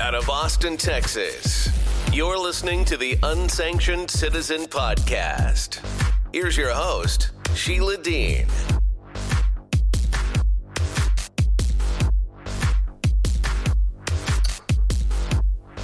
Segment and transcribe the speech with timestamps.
[0.00, 1.68] out of Austin, Texas.
[2.10, 5.84] You're listening to the Unsanctioned Citizen Podcast.
[6.32, 8.46] Here's your host, Sheila Dean.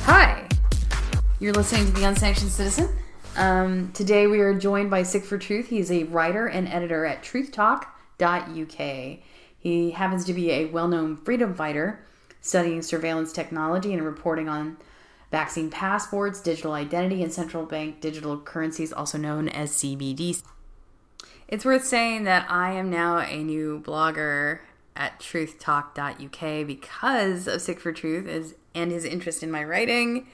[0.05, 0.49] Hi,
[1.39, 2.89] you're listening to The Unsanctioned Citizen.
[3.37, 5.69] Um, today we are joined by Sikh for Truth.
[5.69, 9.19] He's a writer and editor at truthtalk.uk.
[9.59, 12.01] He happens to be a well known freedom fighter
[12.47, 14.77] studying surveillance technology and reporting on
[15.31, 20.43] vaccine passports, digital identity, and central bank digital currencies, also known as CBDCs.
[21.49, 24.61] It's worth saying that I am now a new blogger
[24.97, 30.27] at truthtalk.uk because of Sikh for Truth is, and his interest in my writing.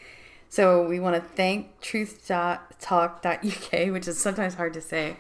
[0.49, 5.17] So we want to thank truthtalk.uk, which is sometimes hard to say,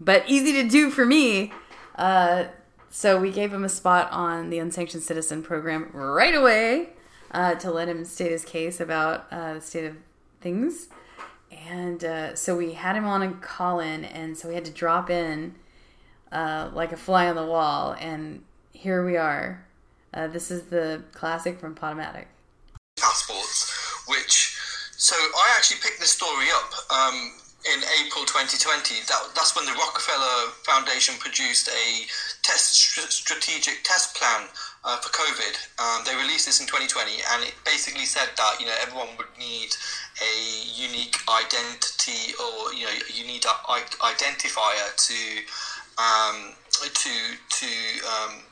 [0.00, 1.52] but easy to do for me.
[1.94, 2.44] Uh,
[2.94, 6.90] so we gave him a spot on the Unsanctioned Citizen program right away
[7.30, 9.96] uh, to let him state his case about uh, the state of
[10.42, 10.88] things.
[11.50, 14.70] And uh, so we had him on a call in, and so we had to
[14.70, 15.54] drop in
[16.30, 17.96] uh, like a fly on the wall.
[17.98, 18.42] And
[18.74, 19.64] here we are.
[20.12, 22.26] Uh, this is the classic from Podomatic.
[22.98, 23.72] Passports,
[24.06, 24.58] which
[24.98, 27.32] so I actually picked this story up um,
[27.74, 29.00] in April 2020.
[29.08, 32.06] That, that's when the Rockefeller Foundation produced a
[32.42, 32.74] test
[33.10, 34.48] strategic test plan
[34.84, 35.54] uh, for COVID.
[35.78, 39.30] Um, they released this in 2020, and it basically said that you know everyone would
[39.38, 39.74] need
[40.20, 40.34] a
[40.74, 43.46] unique identity or you know you a unique
[44.02, 45.20] identifier to
[45.98, 47.12] um, to
[47.48, 47.70] to
[48.06, 48.42] um,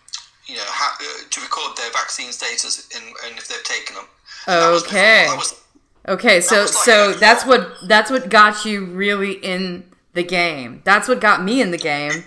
[0.46, 4.06] you know ha- uh, to record their vaccine status and, and if they've taken them.
[4.48, 4.56] Okay.
[4.56, 5.60] That was, that was,
[6.08, 10.80] Okay, so so that's what that's what got you really in the game.
[10.84, 12.24] That's what got me in the game.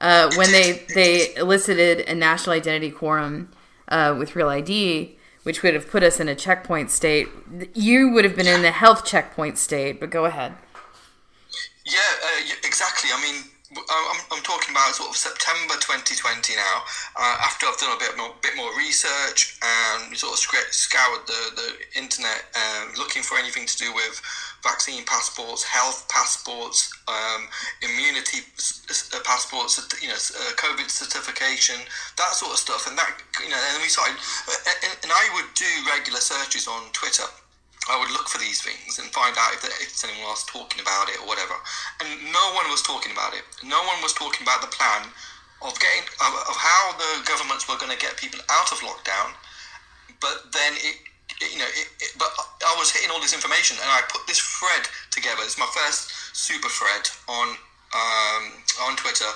[0.00, 3.50] Uh, when they they elicited a national identity quorum
[3.88, 7.28] uh, with Real ID, which would have put us in a checkpoint state.
[7.74, 10.00] You would have been in the health checkpoint state.
[10.00, 10.54] But go ahead.
[11.86, 13.10] Yeah, uh, exactly.
[13.12, 13.44] I mean,
[13.76, 16.82] I'm, I'm talking about sort of September 2020 now.
[17.18, 21.40] Uh, after I've done a bit more, bit more research and sort of scoured the,
[21.56, 24.20] the internet, um, looking for anything to do with
[24.64, 27.46] vaccine passports, health passports, um,
[27.84, 28.40] immunity
[28.88, 31.76] uh, passports, you know, uh, COVID certification,
[32.16, 32.88] that sort of stuff.
[32.88, 33.12] And that,
[33.44, 37.28] you know, and we started, uh, and I would do regular searches on Twitter
[37.88, 41.12] I would look for these things and find out if, if anyone else talking about
[41.12, 41.52] it or whatever.
[42.00, 43.44] And no one was talking about it.
[43.60, 45.04] No one was talking about the plan
[45.60, 49.36] of getting of, of how the governments were going to get people out of lockdown.
[50.20, 50.96] But then it
[51.40, 52.30] you know, it, it, but
[52.66, 55.42] I was hitting all this information, and I put this thread together.
[55.42, 57.56] It's my first super thread on
[57.94, 58.42] um,
[58.86, 59.30] on Twitter,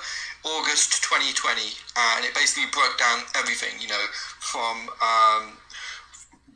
[0.45, 1.63] August 2020,
[1.97, 3.79] and it basically broke down everything.
[3.81, 4.05] You know,
[4.39, 5.59] from um,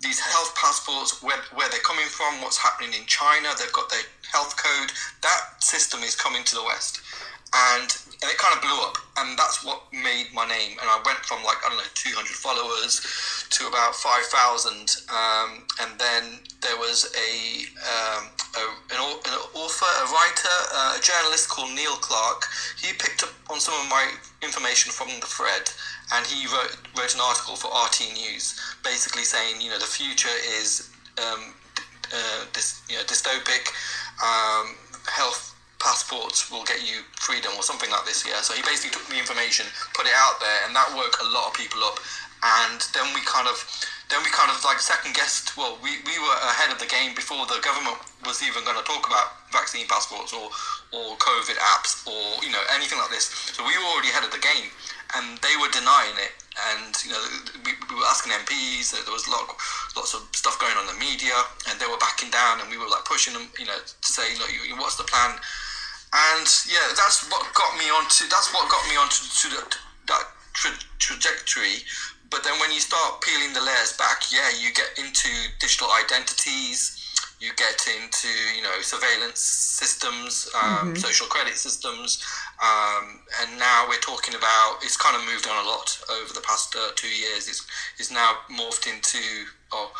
[0.02, 3.48] these health passports, where, where they're coming from, what's happening in China.
[3.58, 4.90] They've got their health code.
[5.22, 7.00] That system is coming to the West.
[7.54, 7.88] And,
[8.22, 8.96] and it kind of blew up.
[9.18, 10.78] And that's what made my name.
[10.78, 13.02] And I went from like, I don't know, 200 followers
[13.50, 14.70] to about 5,000.
[15.10, 18.62] Um, and then there was a, um, a
[18.94, 22.46] an, an, author, a writer, uh, a journalist called Neil Clark.
[22.78, 24.06] He picked up on some of my
[24.42, 25.66] information from the thread
[26.14, 30.36] and he wrote, wrote an article for RT News, basically saying, you know, the future
[30.62, 31.52] is um,
[32.14, 32.44] uh,
[32.88, 33.66] you know, dystopic.
[34.22, 34.76] Um,
[35.10, 35.51] health
[35.82, 38.22] passports will get you freedom or something like this.
[38.22, 38.40] Yeah.
[38.40, 41.50] So he basically took the information, put it out there, and that woke a lot
[41.50, 41.98] of people up.
[42.42, 43.58] And then we kind of,
[44.10, 45.58] then we kind of like second guessed.
[45.58, 48.86] Well, we, we were ahead of the game before the government was even going to
[48.86, 50.50] talk about vaccine passports or
[50.92, 53.30] or COVID apps or you know anything like this.
[53.54, 54.70] So we were already ahead of the game
[55.16, 56.32] and they were denying it.
[56.72, 57.22] And you know,
[57.64, 58.92] we, we were asking MPs.
[58.92, 59.48] There was a lot,
[59.96, 61.32] lots of stuff going on in the media,
[61.68, 64.36] and they were backing down, and we were like pushing them, you know, to say,
[64.36, 65.36] look, what's the plan?
[66.12, 68.28] And yeah, that's what got me onto.
[68.28, 69.76] That's what got me onto to the,
[70.08, 71.84] that tra- trajectory.
[72.30, 75.28] But then when you start peeling the layers back, yeah, you get into
[75.60, 77.02] digital identities
[77.42, 80.94] you get into you know surveillance systems, um, mm-hmm.
[80.94, 82.24] social credit systems,
[82.62, 86.40] um, and now we're talking about it's kind of moved on a lot over the
[86.40, 87.48] past uh, two years.
[87.48, 87.66] It's,
[87.98, 89.18] it's now morphed into
[89.72, 89.90] oh,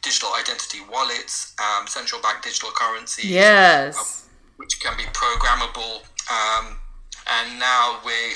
[0.00, 4.27] digital identity wallets, um, central bank digital currencies, yes, uh,
[4.58, 6.76] which can be programmable, um,
[7.26, 8.34] and now we're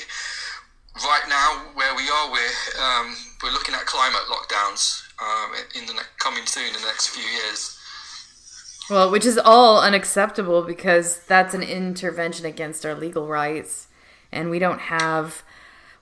[1.04, 2.30] right now where we are.
[2.30, 6.86] We're um, we're looking at climate lockdowns um, in the ne- coming soon in the
[6.86, 7.78] next few years.
[8.88, 13.88] Well, which is all unacceptable because that's an intervention against our legal rights,
[14.30, 15.42] and we don't have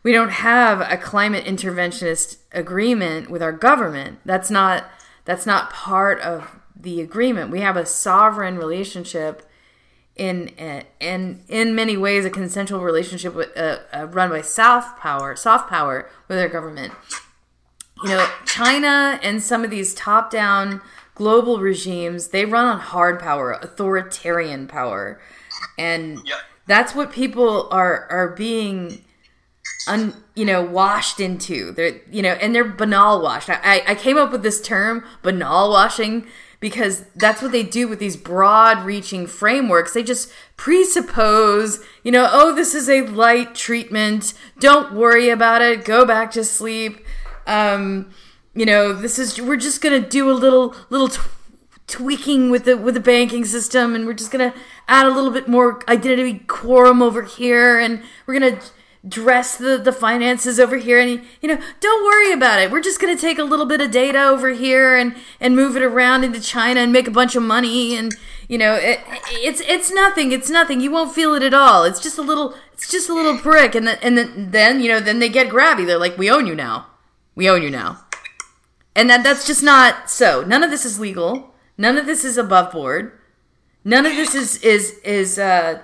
[0.02, 4.18] we don't have a climate interventionist agreement with our government.
[4.24, 4.84] That's not
[5.24, 7.50] That's not part of the agreement.
[7.50, 9.46] We have a sovereign relationship
[10.16, 10.48] in
[11.00, 15.68] in in many ways a consensual relationship with, uh, uh, run by soft power, soft
[15.70, 16.92] power with our government.
[18.02, 20.80] You know, China and some of these top-down
[21.14, 25.20] global regimes, they run on hard power, authoritarian power.
[25.78, 26.38] And Yep.
[26.66, 29.04] that's what people are are being
[29.88, 33.94] un, you know washed into they're you know and they're banal washed I, I i
[33.94, 36.26] came up with this term banal washing
[36.60, 39.92] because that's what they do with these broad reaching frameworks.
[39.92, 44.34] They just presuppose you know oh this is a light treatment.
[44.58, 45.84] Don't worry about it.
[45.84, 47.04] Go back to sleep.
[47.46, 48.10] Um
[48.54, 51.20] you know this is we're just gonna do a little little t-
[51.86, 54.54] tweaking with the with the banking system and we're just gonna
[54.86, 58.60] add a little bit more identity quorum over here and we're gonna
[59.08, 63.00] dress the the finances over here and you know don't worry about it we're just
[63.00, 66.38] gonna take a little bit of data over here and and move it around into
[66.38, 68.14] china and make a bunch of money and
[68.46, 69.00] you know it,
[69.30, 72.54] it's it's nothing it's nothing you won't feel it at all it's just a little
[72.74, 75.48] it's just a little prick and then and then, then you know then they get
[75.48, 76.86] grabby they're like we own you now
[77.34, 78.04] we own you now
[78.94, 80.42] and that that's just not so.
[80.42, 81.54] None of this is legal.
[81.78, 83.18] None of this is above board.
[83.84, 85.82] None of this is is is uh,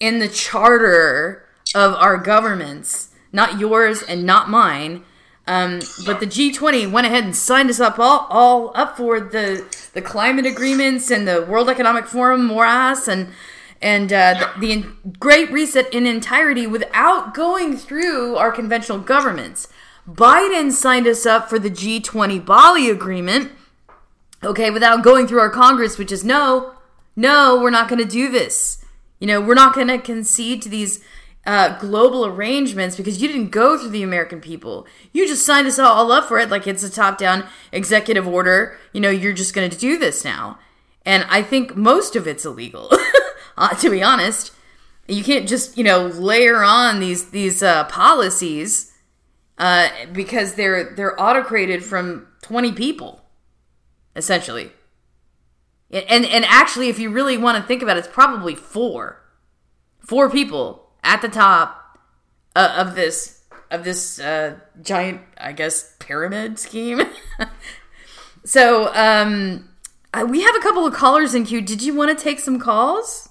[0.00, 5.04] in the charter of our governments, not yours and not mine.
[5.46, 9.64] Um, but the G20 went ahead and signed us up all, all up for the
[9.94, 13.28] the climate agreements and the World Economic Forum morass and
[13.80, 14.86] and uh, the, the
[15.18, 19.68] Great Reset in entirety without going through our conventional governments.
[20.08, 23.52] Biden signed us up for the G20 Bali agreement,
[24.42, 26.74] okay, without going through our Congress, which is no,
[27.14, 28.84] no, we're not going to do this.
[29.20, 31.04] You know, we're not going to concede to these
[31.48, 34.86] uh, global arrangements because you didn't go through the American people.
[35.14, 38.76] You just signed us all up for it like it's a top down executive order.
[38.92, 40.58] You know, you're just going to do this now.
[41.06, 42.92] And I think most of it's illegal,
[43.56, 44.52] uh, to be honest.
[45.08, 48.92] You can't just, you know, layer on these these uh, policies
[49.56, 53.24] uh, because they're they're autocrated from 20 people
[54.14, 54.72] essentially
[55.90, 59.22] and and actually if you really want to think about it it's probably four
[60.00, 61.98] four people at the top
[62.56, 67.02] uh, of this of this uh, giant i guess pyramid scheme.
[68.48, 69.68] So um
[70.30, 71.60] we have a couple of callers in queue.
[71.60, 73.28] Did you want to take some calls?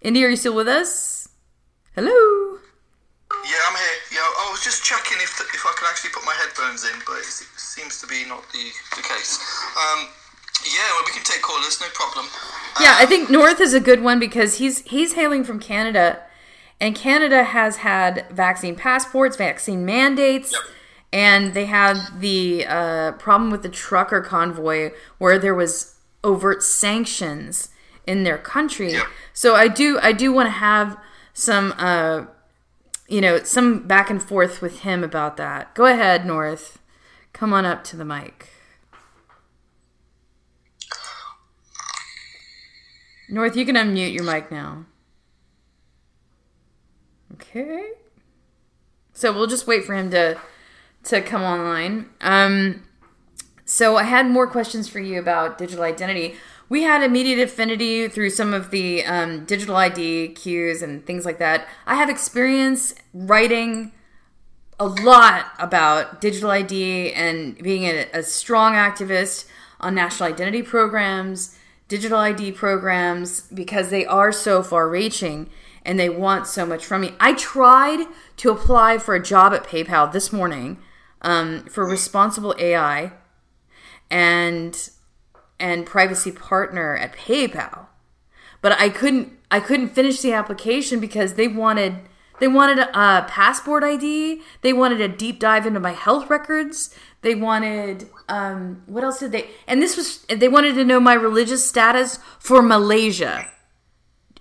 [0.00, 1.28] Indy are you still with us?
[1.94, 2.10] Hello?
[2.10, 3.98] Yeah, I'm here.
[4.10, 6.98] Yeah, I was just checking if the, if I can actually put my headphones in,
[7.06, 9.38] but it seems to be not the, the case.
[9.76, 10.08] Um,
[10.64, 12.26] yeah, well, we can take callers, no problem.
[12.80, 16.22] Yeah, I think North is a good one because he's he's hailing from Canada,
[16.80, 20.62] and Canada has had vaccine passports, vaccine mandates, Yep.
[21.12, 27.70] and they had the uh, problem with the trucker convoy where there was overt sanctions
[28.06, 28.92] in their country.
[28.92, 29.06] Yep.
[29.32, 30.96] So I do I do want to have
[31.34, 32.26] some uh,
[33.08, 35.74] you know some back and forth with him about that.
[35.74, 36.78] Go ahead, North.
[37.32, 38.49] Come on up to the mic.
[43.30, 44.86] North, you can unmute your mic now.
[47.34, 47.90] Okay.
[49.12, 50.38] So we'll just wait for him to
[51.04, 52.10] to come online.
[52.20, 52.82] Um
[53.64, 56.34] so I had more questions for you about digital identity.
[56.68, 61.38] We had immediate affinity through some of the um, digital ID cues and things like
[61.38, 61.68] that.
[61.86, 63.92] I have experience writing
[64.80, 69.46] a lot about digital ID and being a, a strong activist
[69.78, 71.56] on national identity programs,
[71.90, 75.50] digital ID programs, because they are so far reaching
[75.84, 77.14] and they want so much from me.
[77.18, 78.06] I tried
[78.36, 80.78] to apply for a job at PayPal this morning
[81.20, 83.12] um, for responsible AI
[84.08, 84.90] and
[85.58, 87.86] and privacy partner at PayPal.
[88.62, 91.96] But I couldn't I couldn't finish the application because they wanted
[92.38, 94.42] they wanted a passport ID.
[94.62, 96.94] They wanted a deep dive into my health records.
[97.22, 99.50] They wanted um, what else did they?
[99.66, 103.46] And this was they wanted to know my religious status for Malaysia.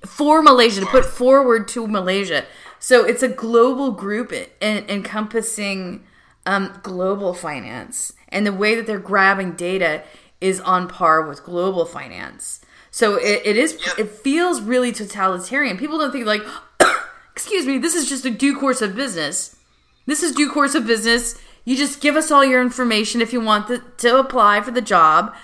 [0.06, 2.46] For Malaysia to put forward to Malaysia.
[2.80, 4.32] So it's a global group
[4.62, 6.06] en- encompassing
[6.46, 10.04] um, global finance, and the way that they're grabbing data
[10.40, 12.62] is on par with global finance.
[12.92, 15.78] So it, it is it feels really totalitarian.
[15.78, 16.44] People don't think like,
[17.32, 19.58] excuse me, this is just a due course of business.
[20.06, 21.36] This is due course of business.
[21.70, 23.68] You just give us all your information if you want
[24.00, 25.36] to apply for the job.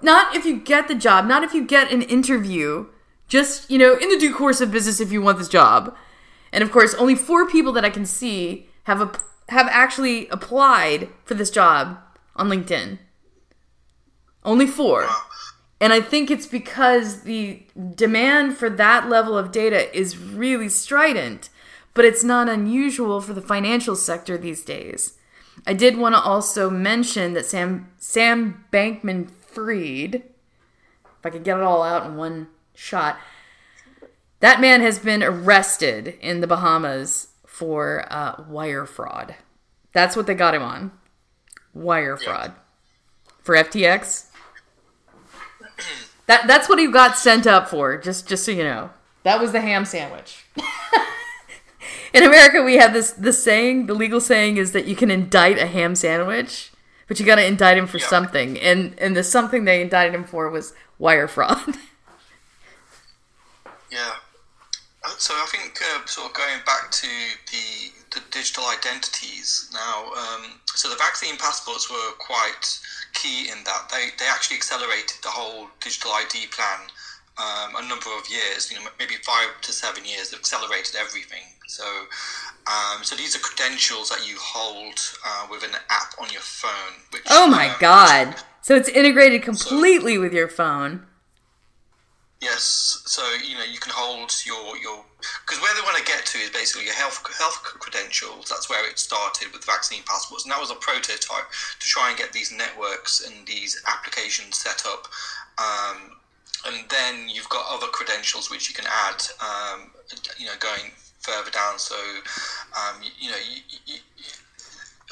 [0.00, 2.86] Not if you get the job, not if you get an interview.
[3.26, 5.96] Just, you know, in the due course of business if you want this job.
[6.52, 11.08] And of course, only four people that I can see have a, have actually applied
[11.24, 11.98] for this job
[12.36, 13.00] on LinkedIn.
[14.44, 15.08] Only four.
[15.80, 17.66] And I think it's because the
[17.96, 21.50] demand for that level of data is really strident,
[21.94, 25.14] but it's not unusual for the financial sector these days.
[25.66, 31.58] I did want to also mention that Sam Sam Bankman Freed, if I could get
[31.58, 33.18] it all out in one shot,
[34.40, 39.36] that man has been arrested in the Bahamas for uh, wire fraud.
[39.92, 40.92] That's what they got him on.
[41.72, 42.52] Wire fraud.
[43.42, 44.26] For FTX.
[46.26, 48.90] That that's what he got sent up for, just just so you know.
[49.22, 50.44] That was the ham sandwich.
[52.14, 55.58] in America we have this this saying, the legal saying is that you can indict
[55.58, 56.72] a ham sandwich,
[57.08, 58.06] but you got to indict him for Yeah.
[58.08, 58.58] something.
[58.60, 61.76] And and the something they indicted him for was wire fraud.
[63.90, 64.14] Yeah.
[65.18, 67.06] So I think uh, sort of going back to
[67.52, 70.10] the the digital identities now.
[70.14, 72.80] Um, so the vaccine passports were quite
[73.12, 76.80] key in that they they actually accelerated the whole digital ID plan
[77.38, 78.70] um, a number of years.
[78.70, 80.30] You know, maybe five to seven years.
[80.30, 81.44] They've accelerated everything.
[81.76, 81.84] So.
[82.66, 86.94] Um, so these are credentials that you hold uh, with an app on your phone.
[87.12, 88.36] Which, oh my um, god.
[88.62, 91.04] So it's integrated completely with your phone.
[92.44, 95.04] Yes, so you know you can hold your your
[95.46, 98.50] because where they want to get to is basically your health health credentials.
[98.50, 101.48] That's where it started with vaccine passports, and that was a prototype
[101.80, 105.08] to try and get these networks and these applications set up.
[105.56, 106.20] Um,
[106.66, 109.22] and then you've got other credentials which you can add.
[109.40, 109.90] Um,
[110.38, 110.92] you know, going
[111.24, 111.78] further down.
[111.78, 111.96] So
[112.76, 113.96] um, you, you know you, you,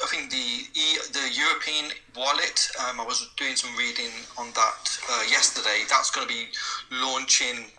[0.03, 0.65] I think the
[1.13, 2.69] the European wallet.
[2.79, 5.83] Um, I was doing some reading on that uh, yesterday.
[5.89, 6.47] That's going to be
[6.91, 7.71] launching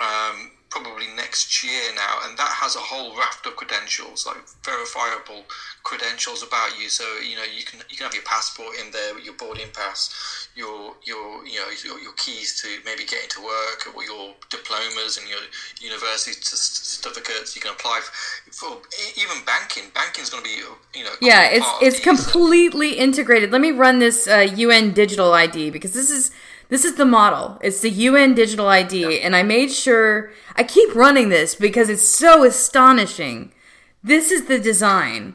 [0.00, 5.44] um, probably next year now, and that has a whole raft of credentials, like verifiable
[5.82, 6.88] credentials about you.
[6.88, 10.48] So you know you can you can have your passport in there, your boarding pass,
[10.56, 15.18] your your you know your, your keys to maybe get into work, or your diplomas
[15.20, 15.44] and your
[15.80, 17.54] university certificates.
[17.54, 18.82] You can apply for, for
[19.20, 19.92] even banking.
[19.94, 20.56] Banking is going to be
[20.98, 23.52] you know Yeah, it's it's completely integrated.
[23.52, 26.32] Let me run this uh, UN digital ID because this is
[26.72, 27.58] this is the model.
[27.60, 32.08] It's the UN digital ID, and I made sure I keep running this because it's
[32.08, 33.52] so astonishing.
[34.02, 35.34] This is the design.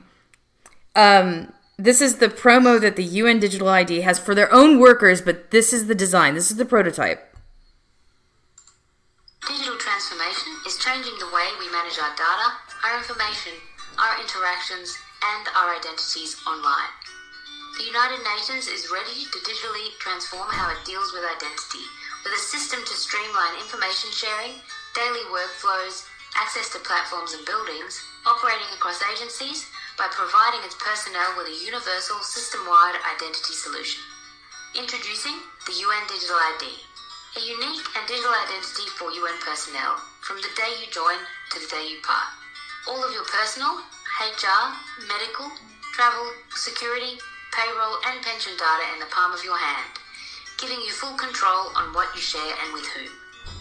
[0.95, 5.21] Um, this is the promo that the UN digital ID has for their own workers,
[5.21, 6.33] but this is the design.
[6.33, 7.21] This is the prototype.
[9.47, 12.49] Digital transformation is changing the way we manage our data,
[12.83, 13.53] our information,
[13.99, 17.06] our interactions, and our identities online.
[17.77, 21.85] The United Nations is ready to digitally transform how it deals with identity,
[22.25, 24.57] with a system to streamline information sharing,
[24.97, 26.01] daily workflows,
[26.33, 32.17] access to platforms and buildings, operating across agencies, by providing its personnel with a universal
[32.25, 34.01] system-wide identity solution.
[34.73, 35.37] Introducing
[35.69, 36.81] the UN Digital ID,
[37.37, 41.21] a unique and digital identity for UN personnel from the day you join
[41.53, 42.25] to the day you part.
[42.89, 43.85] All of your personal,
[44.17, 44.73] HR,
[45.05, 45.53] medical,
[45.93, 46.25] travel,
[46.57, 47.21] security,
[47.53, 49.97] payroll, and pension data in the palm of your hand,
[50.57, 53.11] giving you full control on what you share and with whom.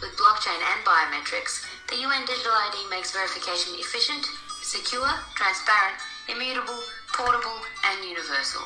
[0.01, 4.27] With blockchain and biometrics, the UN Digital ID makes verification efficient,
[4.61, 5.97] secure, transparent,
[6.29, 6.81] immutable,
[7.15, 8.63] portable, and universal.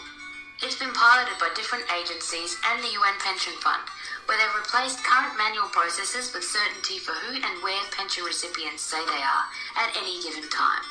[0.63, 3.81] It's been piloted by different agencies and the UN Pension Fund,
[4.27, 9.01] where they've replaced current manual processes with certainty for who and where pension recipients say
[9.07, 9.45] they are
[9.81, 10.85] at any given time.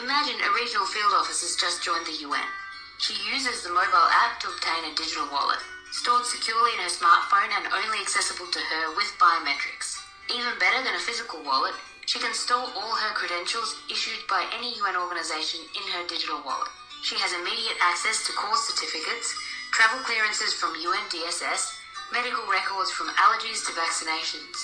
[0.00, 2.61] Imagine a regional field office has just joined the UN.
[3.02, 5.58] She uses the mobile app to obtain a digital wallet,
[5.90, 9.98] stored securely in her smartphone and only accessible to her with biometrics.
[10.30, 11.74] Even better than a physical wallet,
[12.06, 16.70] she can store all her credentials issued by any UN organization in her digital wallet.
[17.02, 19.34] She has immediate access to course certificates,
[19.74, 21.74] travel clearances from UNDSS,
[22.14, 24.54] medical records from allergies to vaccinations,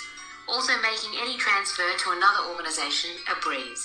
[0.47, 3.83] also making any transfer to another organization a breeze.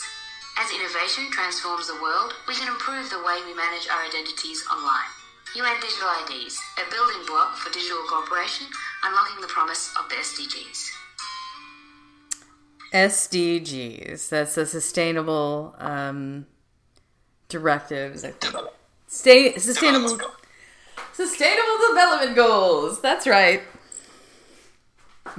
[0.55, 5.09] As innovation transforms the world, we can improve the way we manage our identities online.
[5.55, 8.67] UN Digital IDs, a building block for digital cooperation,
[9.03, 10.91] unlocking the promise of the SDGs.
[12.93, 14.29] SDGs.
[14.29, 16.45] That's the sustainable um,
[17.49, 18.23] directives.
[19.07, 20.19] Stay sustainable.
[21.13, 23.01] Sustainable development goals.
[23.01, 23.63] That's right.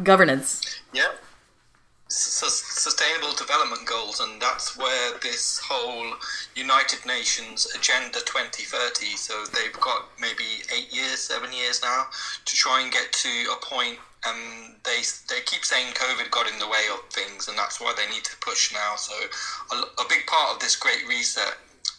[0.03, 0.81] Governance.
[0.93, 1.13] Yeah.
[2.15, 6.15] Sus- sustainable development goals, and that's where this whole
[6.55, 9.17] United Nations Agenda 2030.
[9.17, 12.07] So they've got maybe eight years, seven years now
[12.45, 13.99] to try and get to a point.
[14.27, 17.93] And they they keep saying COVID got in the way of things, and that's why
[17.95, 18.97] they need to push now.
[18.97, 19.15] So
[19.73, 21.57] a, a big part of this Great Reset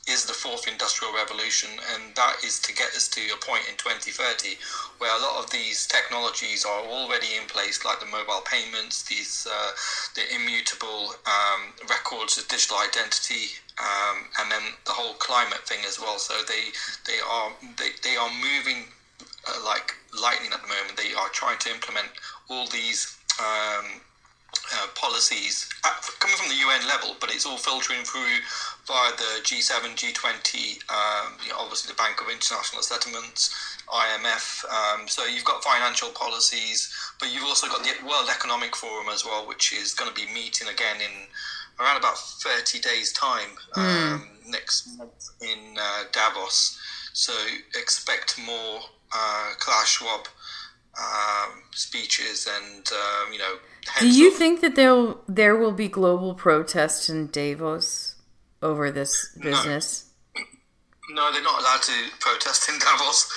[0.07, 3.75] is the fourth industrial revolution, and that is to get us to a point in
[3.75, 4.57] 2030
[4.99, 9.47] where a lot of these technologies are already in place, like the mobile payments, these
[9.49, 9.71] uh,
[10.13, 15.99] the immutable um, records of digital identity, um, and then the whole climate thing as
[15.99, 16.19] well.
[16.19, 16.71] So they
[17.05, 18.85] they are they, they are moving
[19.47, 20.97] uh, like lightning at the moment.
[20.97, 22.09] They are trying to implement
[22.49, 23.17] all these.
[23.39, 24.01] Um,
[24.73, 25.69] uh, policies
[26.25, 28.41] coming from the UN level, but it's all filtering through
[28.87, 33.53] via the G7, G20, um, you know, obviously the Bank of International Settlements,
[33.87, 34.65] IMF.
[34.65, 39.23] Um, so you've got financial policies, but you've also got the World Economic Forum as
[39.23, 41.27] well, which is going to be meeting again in
[41.79, 44.49] around about 30 days' time um, mm.
[44.49, 46.79] next month in uh, Davos.
[47.13, 47.33] So
[47.77, 48.79] expect more
[49.13, 50.27] uh, Klaus Schwab
[50.97, 53.55] um, speeches and, um, you know,
[53.99, 58.15] do you think that there there will be global protests in Davos
[58.61, 60.11] over this business?
[61.09, 63.31] No, no they're not allowed to protest in Davos.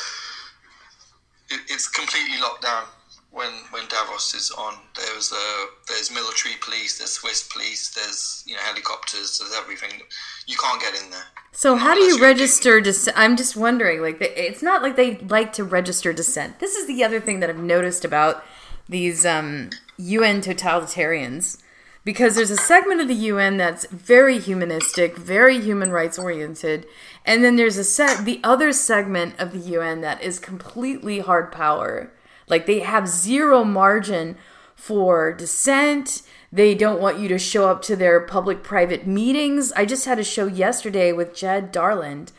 [1.50, 2.84] It, it's completely locked down
[3.30, 4.74] when when Davos is on.
[4.96, 10.00] There's a there's military police, there's Swiss police, there's you know helicopters, there's everything.
[10.46, 11.26] You can't get in there.
[11.52, 13.16] So how do you register dissent?
[13.18, 14.00] I'm just wondering.
[14.00, 16.58] Like it's not like they like to register dissent.
[16.58, 18.44] This is the other thing that I've noticed about
[18.88, 21.60] these um, UN totalitarians
[22.04, 26.86] because there's a segment of the UN that's very humanistic, very human rights oriented,
[27.26, 31.52] and then there's a set the other segment of the UN that is completely hard
[31.52, 32.10] power.
[32.46, 34.36] Like they have zero margin
[34.74, 36.22] for dissent.
[36.50, 39.72] They don't want you to show up to their public private meetings.
[39.72, 42.32] I just had a show yesterday with Jed Darland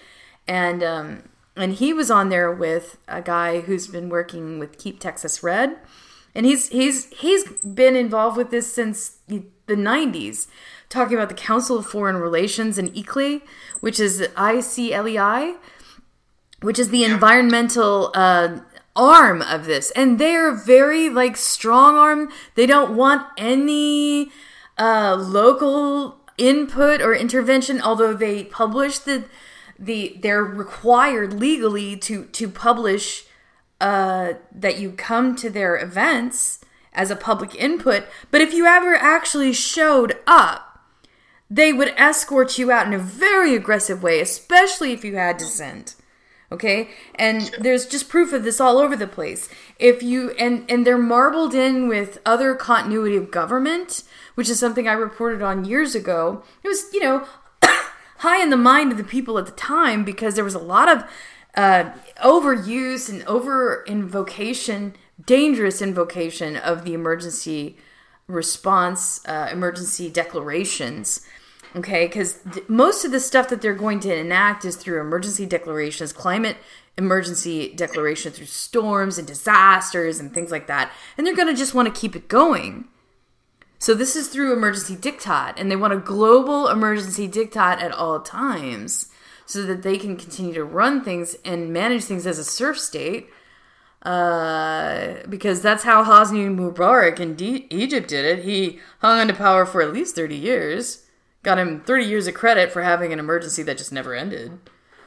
[0.48, 1.24] and um
[1.56, 5.78] and he was on there with a guy who's been working with Keep Texas Red
[6.40, 10.48] and he's he's he's been involved with this since the 90s
[10.88, 13.42] talking about the council of foreign relations and ICLEI
[13.82, 15.58] which is iclei
[16.62, 18.60] which is the environmental uh,
[18.96, 19.92] arm of this.
[19.92, 22.30] And they're very like strong arm.
[22.56, 24.30] They don't want any
[24.78, 29.26] uh, local input or intervention although they publish the
[29.78, 33.26] the they're required legally to to publish
[33.80, 36.60] uh, that you come to their events
[36.94, 40.80] as a public input, but if you ever actually showed up,
[41.50, 45.96] they would escort you out in a very aggressive way, especially if you had dissent.
[46.52, 46.90] Okay?
[47.16, 49.50] And there's just proof of this all over the place.
[49.78, 54.04] If you and and they're marbled in with other continuity of government,
[54.40, 56.44] which is something I reported on years ago.
[56.64, 57.28] It was, you know,
[58.20, 60.90] high in the mind of the people at the time because there was a lot
[60.90, 61.04] of
[61.56, 61.92] uh,
[62.24, 67.78] overuse and over invocation, dangerous invocation of the emergency
[68.28, 71.26] response, uh, emergency declarations.
[71.76, 75.46] Okay, because th- most of the stuff that they're going to enact is through emergency
[75.46, 76.58] declarations, climate
[76.98, 80.92] emergency declaration through storms and disasters and things like that.
[81.18, 82.86] And they're going to just want to keep it going.
[83.78, 88.20] So this is through emergency diktat, and they want a global emergency diktat at all
[88.20, 89.10] times
[89.50, 93.30] so that they can continue to run things and manage things as a serf state.
[94.04, 98.46] Uh, because that's how Hosni Mubarak in D- Egypt did it.
[98.46, 101.08] He hung onto power for at least 30 years.
[101.42, 104.60] Got him 30 years of credit for having an emergency that just never ended.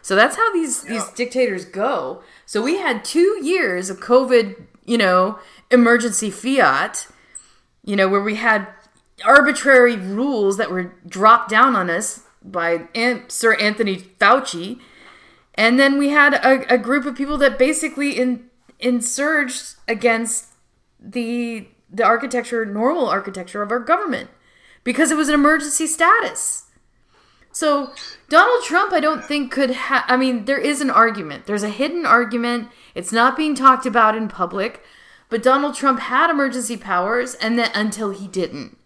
[0.03, 0.95] So that's how these, yeah.
[0.95, 2.25] these dictators go.
[2.45, 5.39] So we had two years of COVID, you know,
[5.71, 7.07] emergency fiat,
[7.85, 8.67] you know, where we had
[9.25, 12.89] arbitrary rules that were dropped down on us by
[13.29, 14.81] Sir Anthony Fauci.
[15.55, 20.47] And then we had a, a group of people that basically in, insurged against
[21.01, 24.31] the the architecture, normal architecture of our government,
[24.83, 26.71] because it was an emergency status.
[27.53, 27.93] So
[28.31, 30.05] Donald Trump, I don't think could have.
[30.09, 31.45] I mean, there is an argument.
[31.45, 32.69] There's a hidden argument.
[32.95, 34.83] It's not being talked about in public.
[35.29, 38.77] But Donald Trump had emergency powers, and then until he didn't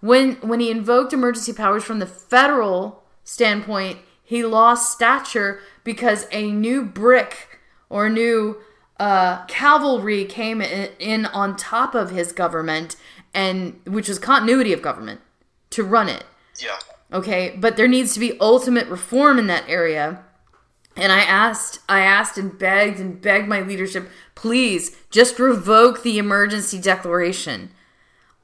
[0.00, 6.50] when when he invoked emergency powers from the federal standpoint, he lost stature because a
[6.50, 7.58] new brick
[7.88, 8.58] or new
[8.98, 12.96] uh, cavalry came in, in on top of his government,
[13.34, 15.20] and which was continuity of government
[15.70, 16.24] to run it.
[16.58, 16.78] Yeah.
[17.12, 20.22] Okay, but there needs to be ultimate reform in that area.
[20.96, 26.18] And I asked, I asked and begged and begged my leadership, please just revoke the
[26.18, 27.70] emergency declaration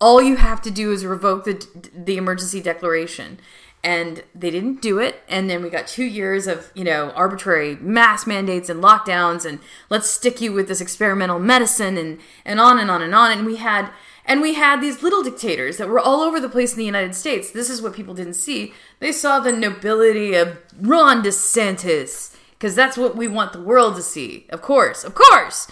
[0.01, 3.39] all you have to do is revoke the the emergency declaration
[3.85, 7.77] and they didn't do it and then we got two years of you know arbitrary
[7.77, 9.59] mass mandates and lockdowns and
[9.91, 13.47] let's stick you with this experimental medicine and and on and on and on and
[13.47, 13.91] we had
[14.29, 17.15] And we had these little dictators that were all over the place in the United
[17.15, 17.53] States.
[17.53, 18.73] This is what people didn't see.
[18.99, 24.03] They saw the nobility of Ron DeSantis because that's what we want the world to
[24.03, 24.47] see.
[24.51, 25.69] Of course, of course.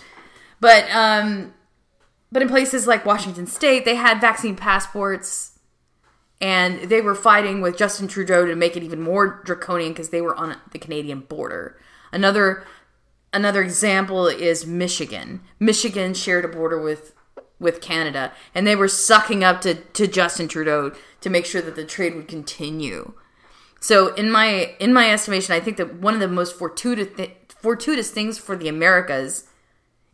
[0.60, 1.52] But um,
[2.34, 5.56] but in places like Washington State, they had vaccine passports,
[6.40, 10.20] and they were fighting with Justin Trudeau to make it even more draconian because they
[10.20, 11.78] were on the Canadian border.
[12.12, 12.64] Another
[13.32, 15.42] another example is Michigan.
[15.60, 17.14] Michigan shared a border with
[17.60, 21.76] with Canada, and they were sucking up to, to Justin Trudeau to make sure that
[21.76, 23.12] the trade would continue.
[23.78, 27.36] So in my in my estimation, I think that one of the most fortuitous th-
[27.46, 29.44] fortuitous things for the Americas,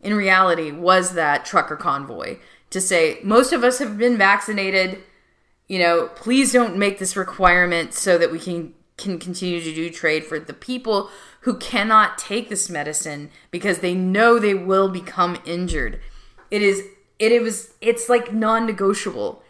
[0.01, 2.37] in reality, was that trucker convoy
[2.69, 5.03] to say most of us have been vaccinated.
[5.67, 9.89] You know, please don't make this requirement so that we can can continue to do
[9.89, 11.09] trade for the people
[11.41, 15.99] who cannot take this medicine because they know they will become injured.
[16.49, 16.83] It is
[17.19, 19.43] it, it was it's like non-negotiable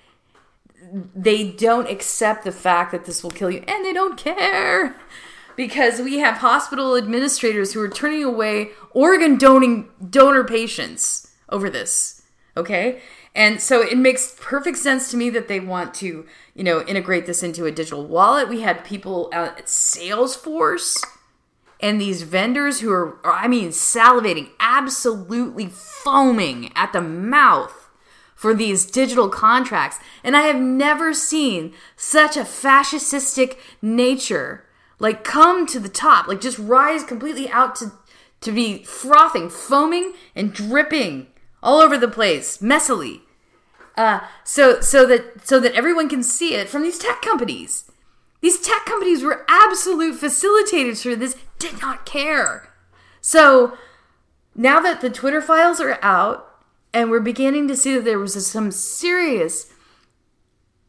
[1.15, 4.95] they don't accept the fact that this will kill you and they don't care
[5.55, 12.21] because we have hospital administrators who are turning away organ donating donor patients over this
[12.57, 13.01] okay
[13.33, 17.25] and so it makes perfect sense to me that they want to you know integrate
[17.25, 21.01] this into a digital wallet we had people at salesforce
[21.81, 27.89] and these vendors who are, I mean, salivating, absolutely foaming at the mouth
[28.35, 29.99] for these digital contracts.
[30.23, 34.65] And I have never seen such a fascistic nature
[35.01, 37.91] like come to the top, like just rise completely out to,
[38.39, 41.25] to be frothing, foaming, and dripping
[41.63, 43.21] all over the place, messily.
[43.97, 47.91] Uh, so so that so that everyone can see it from these tech companies.
[48.41, 52.71] These tech companies were absolute facilitators for this, did not care.
[53.21, 53.77] So
[54.55, 56.47] now that the Twitter files are out
[56.93, 59.73] and we're beginning to see that there was some serious,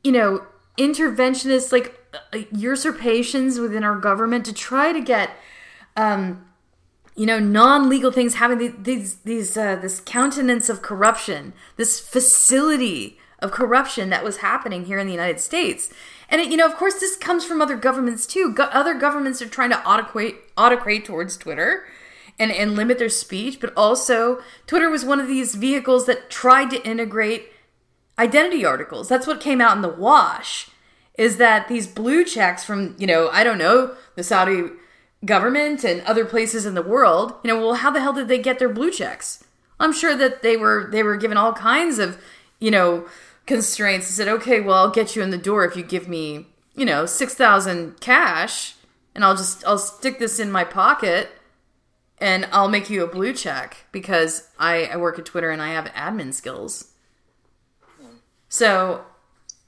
[0.04, 0.46] you know,
[0.78, 2.01] interventionist, like
[2.50, 5.30] usurpations within our government to try to get,
[5.96, 6.46] um,
[7.16, 13.50] you know, non-legal things having these these uh, this countenance of corruption, this facility of
[13.50, 15.90] corruption that was happening here in the United States.
[16.28, 18.54] And it, you know, of course, this comes from other governments too.
[18.54, 21.84] Go- other governments are trying to autocrate, autocrate towards Twitter
[22.38, 26.70] and, and limit their speech, but also Twitter was one of these vehicles that tried
[26.70, 27.52] to integrate
[28.18, 29.08] identity articles.
[29.08, 30.70] That's what came out in the wash.
[31.18, 34.70] Is that these blue checks from, you know, I don't know, the Saudi
[35.24, 38.38] government and other places in the world, you know, well, how the hell did they
[38.38, 39.44] get their blue checks?
[39.78, 42.20] I'm sure that they were they were given all kinds of,
[42.60, 43.06] you know,
[43.46, 46.46] constraints and said, okay, well, I'll get you in the door if you give me,
[46.74, 48.74] you know, 6,000 cash
[49.14, 51.30] and I'll just, I'll stick this in my pocket
[52.18, 55.70] and I'll make you a blue check because I, I work at Twitter and I
[55.70, 56.92] have admin skills.
[58.48, 59.04] So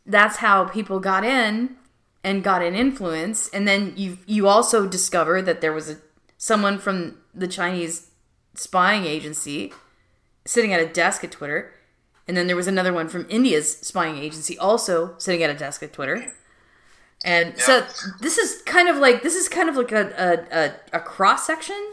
[0.07, 1.77] that's how people got in
[2.23, 3.49] and got an influence.
[3.49, 5.97] And then you, you also discover that there was a,
[6.39, 8.11] someone from the Chinese
[8.55, 9.73] spying agency
[10.45, 11.73] sitting at a desk at Twitter
[12.27, 15.83] and then there was another one from India's spying agency, also sitting at a desk
[15.83, 16.33] at Twitter.
[17.25, 17.63] And yeah.
[17.63, 17.87] so
[18.21, 20.11] this is kind of like this is kind of like a
[20.53, 21.93] a, a, a cross section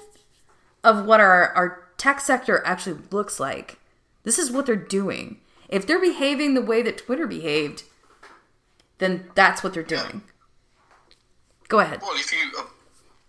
[0.84, 3.80] of what our, our tech sector actually looks like.
[4.24, 5.40] This is what they're doing.
[5.70, 7.84] If they're behaving the way that Twitter behaved,
[9.02, 10.22] then that's what they're doing.
[10.22, 11.16] Yeah.
[11.68, 12.02] Go ahead.
[12.02, 12.64] Well, if you uh,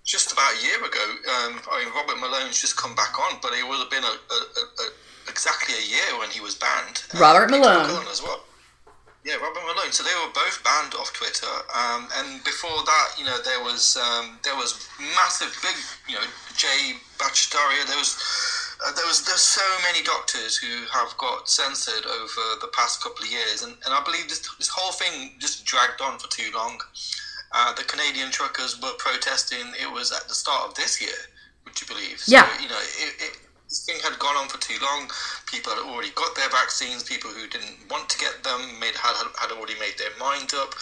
[0.04, 3.52] just about a year ago, um, I mean, Robert Malone's just come back on, but
[3.54, 4.86] it would have been a, a, a
[5.28, 7.02] exactly a year when he was banned.
[7.14, 8.44] Uh, Robert Malone as well.
[9.24, 9.92] Yeah, Robert Malone.
[9.92, 13.96] So they were both banned off Twitter, um, and before that, you know, there was
[13.96, 17.86] um, there was massive, big, you know, Jay Bhattacharya.
[17.86, 18.12] There was
[18.86, 23.24] uh, there was there's so many doctors who have got censored over the past couple
[23.24, 26.50] of years, and, and I believe this this whole thing just dragged on for too
[26.54, 26.80] long.
[27.52, 29.72] Uh, the Canadian truckers were protesting.
[29.80, 31.20] It was at the start of this year.
[31.64, 32.20] Would you believe?
[32.20, 32.48] So, yeah.
[32.60, 33.38] You know, it, it
[33.72, 35.08] this thing had gone on for too long.
[35.46, 37.02] People had already got their vaccines.
[37.02, 40.74] People who didn't want to get them made had, had already made their mind up.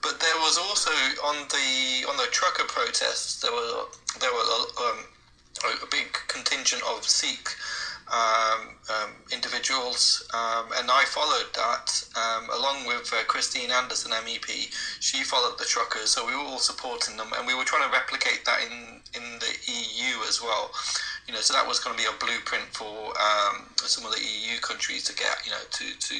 [0.00, 0.90] But there was also
[1.28, 3.84] on the on the trucker protests there were
[4.20, 4.48] there were
[4.80, 5.04] um,
[5.64, 7.50] a big contingent of Sikh
[8.12, 14.72] um, um, individuals, um, and I followed that um, along with uh, Christine Anderson, MEP.
[15.00, 17.92] She followed the truckers, so we were all supporting them, and we were trying to
[17.92, 20.70] replicate that in in the EU as well
[21.28, 24.20] you know, so that was going to be a blueprint for um, some of the
[24.20, 26.14] EU countries to get, you know, to to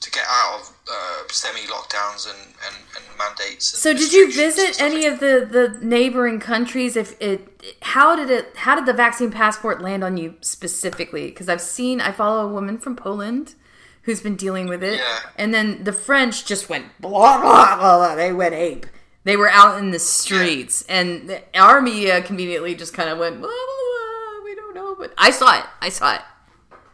[0.00, 3.72] to get out of uh, semi lockdowns and, and, and mandates.
[3.72, 6.96] And so, did you visit any of the, the neighboring countries?
[6.96, 11.26] If it, how did it, how did the vaccine passport land on you specifically?
[11.26, 13.54] Because I've seen, I follow a woman from Poland
[14.02, 14.98] who's been dealing with it.
[14.98, 15.18] Yeah.
[15.36, 17.98] And then the French just went blah blah blah.
[17.98, 18.14] blah.
[18.14, 18.86] They went ape.
[19.24, 23.40] They were out in the streets, and the, our media conveniently just kind of went
[23.40, 24.44] blah, blah, blah.
[24.44, 25.64] We don't know, but I saw it.
[25.82, 26.22] I saw it.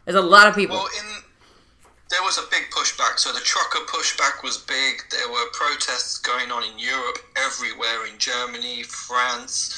[0.04, 0.76] There's a lot of people.
[0.76, 1.23] Well, in
[2.10, 3.18] there was a big pushback.
[3.18, 5.02] So the trucker pushback was big.
[5.10, 9.74] There were protests going on in Europe, everywhere in Germany, France,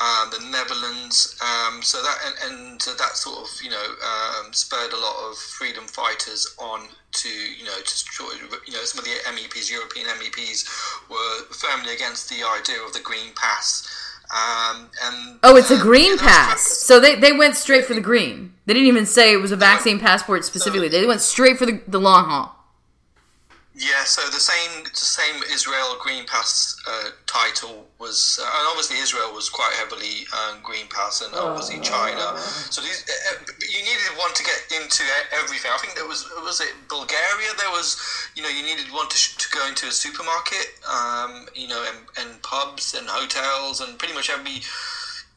[0.00, 1.36] um, the Netherlands.
[1.42, 5.36] Um, so that and, and that sort of you know um, spurred a lot of
[5.36, 8.24] freedom fighters on to you know to
[8.66, 10.66] you know some of the MEPs, European MEPs,
[11.10, 13.88] were firmly against the idea of the Green Pass.
[14.30, 16.62] Um, and Oh, it's a green pass.
[16.62, 18.54] So they, they went straight for the green.
[18.66, 20.88] They didn't even say it was a vaccine passport specifically.
[20.88, 22.63] They went straight for the, the long haul.
[23.76, 28.98] Yeah, so the same the same Israel Green Pass uh, title was, uh, and obviously
[28.98, 32.38] Israel was quite heavily um, Green Pass, and obviously China.
[32.70, 35.72] So these, uh, uh, you needed one to get into everything.
[35.74, 37.50] I think there was was it Bulgaria.
[37.58, 37.98] There was,
[38.36, 41.82] you know, you needed one to, sh- to go into a supermarket, um, you know,
[41.82, 44.62] and, and pubs and hotels and pretty much every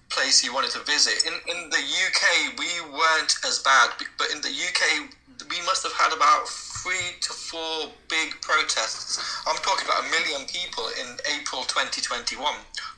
[0.10, 1.26] place you wanted to visit.
[1.26, 5.10] In in the UK, we weren't as bad, but in the UK,
[5.50, 9.20] we must have had about three to four big protests.
[9.48, 12.40] I'm talking about a million people in April 2021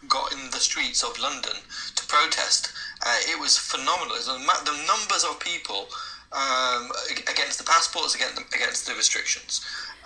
[0.08, 1.54] got in the streets of London
[1.96, 2.72] to protest.
[3.06, 4.16] Uh, it was phenomenal.
[4.16, 5.88] The numbers of people
[6.32, 6.92] um,
[7.30, 9.62] against the passports, against the, against the restrictions.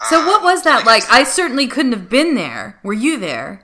[0.09, 1.03] So what Um, was that like?
[1.09, 2.79] I certainly couldn't have been there.
[2.83, 3.63] Were you there?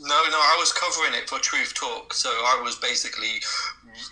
[0.00, 2.12] No, no, I was covering it for Truth Talk.
[2.12, 3.40] So I was basically,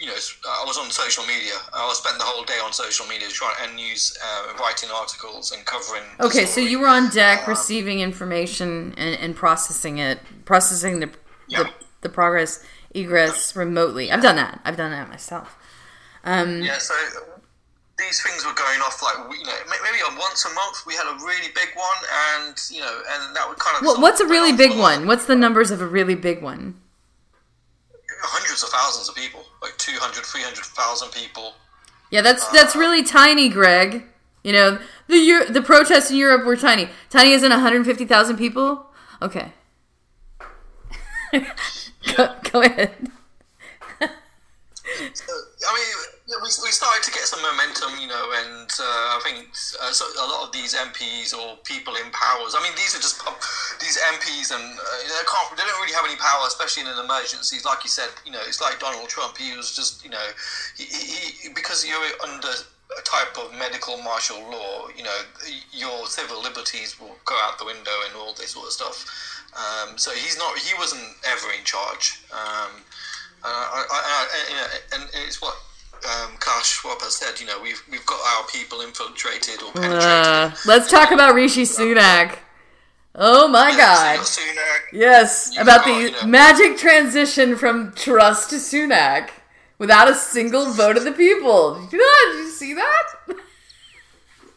[0.01, 1.53] you know, I was on social media.
[1.73, 5.65] I spent the whole day on social media trying and news, uh, writing articles and
[5.65, 6.03] covering.
[6.21, 11.11] Okay, so you were on deck receiving information and, and processing it, processing the,
[11.49, 11.65] Yeah.
[11.65, 11.71] the
[12.03, 14.13] the progress egress remotely.
[14.13, 14.61] I've done that.
[14.65, 15.57] I've done that myself.
[16.25, 16.95] Um, Yeah, so
[17.99, 21.07] these things were going off like you know maybe on once a month we had
[21.07, 23.87] a really big one, and you know, and that would kind of.
[23.87, 25.07] Sort what's a really big one?
[25.07, 26.81] What's the numbers of a really big one?
[28.27, 31.55] Hundreds of thousands of people, like 200, 300,000 people.
[32.11, 34.05] Yeah, that's that's uh, really tiny, Greg.
[34.43, 36.89] You know, the the protests in Europe were tiny.
[37.11, 38.87] Tiny isn't 150,000 people?
[39.23, 39.53] Okay.
[42.17, 43.11] go, go ahead.
[45.13, 45.33] So,
[45.67, 49.51] I mean, we, we started to get some momentum, you know, and uh, I think
[49.83, 52.57] uh, so a lot of these MPs or people in powers.
[52.57, 53.39] I mean, these are just pub-
[53.81, 55.49] these MPs, and uh, they can't.
[55.55, 57.59] They don't really have any power, especially in an emergency.
[57.65, 59.37] Like you said, you know, it's like Donald Trump.
[59.37, 60.27] He was just, you know,
[60.77, 65.19] he, he because you're under a type of medical martial law, you know,
[65.73, 69.07] your civil liberties will go out the window and all this sort of stuff.
[69.55, 70.59] Um, so he's not.
[70.59, 72.23] He wasn't ever in charge.
[72.33, 72.83] Um,
[73.45, 75.55] uh, I, I, I, you know, and it's what
[76.05, 77.41] um, Klaus Schwab has said.
[77.41, 80.03] You know, we've we've got our people infiltrated or penetrated.
[80.03, 82.39] Uh, let's talk about Rishi Sunak.
[83.17, 83.77] Oh my Yeah,
[84.17, 84.27] god.
[84.27, 84.81] so you've got Sunak.
[84.93, 89.31] Yes, You've about got, the you know- magic transition from Truss to Sunak
[89.79, 91.81] without a single vote of the people.
[91.81, 93.37] Did you, know, did you see that?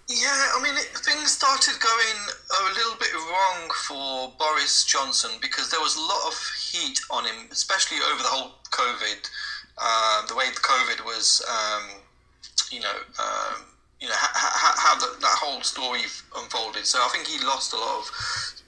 [0.09, 5.69] Yeah, I mean, it, things started going a little bit wrong for Boris Johnson because
[5.69, 6.39] there was a lot of
[6.71, 9.29] heat on him, especially over the whole COVID,
[9.77, 11.83] uh, the way the COVID was, um,
[12.71, 13.65] you know, um,
[14.01, 16.01] you know how, how, how the, that whole story
[16.35, 16.85] unfolded.
[16.85, 18.11] So I think he lost a lot of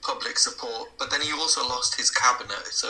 [0.02, 2.66] public support, but then he also lost his cabinet.
[2.72, 2.88] So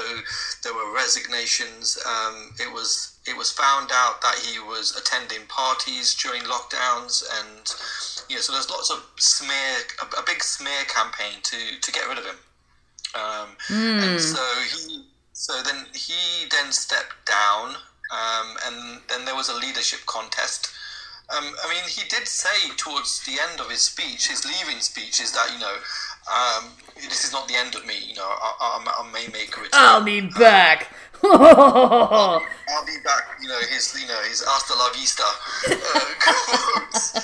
[0.64, 1.98] there were resignations.
[2.06, 7.64] Um, it was it was found out that he was attending parties during lockdowns, and
[8.30, 12.08] you know, so there's lots of smear, a, a big smear campaign to to get
[12.08, 12.40] rid of him.
[13.16, 13.50] Um,
[14.04, 15.04] And so he,
[15.34, 17.76] so then he then stepped down,
[18.12, 20.70] um, and then there was a leadership contest.
[21.30, 25.22] Um, I mean, he did say towards the end of his speech, his leaving speech,
[25.22, 25.76] is that you know,
[26.26, 28.00] um, this is not the end of me.
[28.00, 29.74] You know, I, I, I may make a return.
[29.74, 30.92] I'll be back.
[31.24, 32.42] I'll
[32.86, 33.38] be back.
[33.42, 35.24] You know, his you know his hasta la vista
[35.70, 37.16] uh, quotes.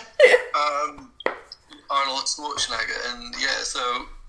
[0.54, 1.12] Um,
[1.90, 3.80] Arnold Schwarzenegger, and yeah, so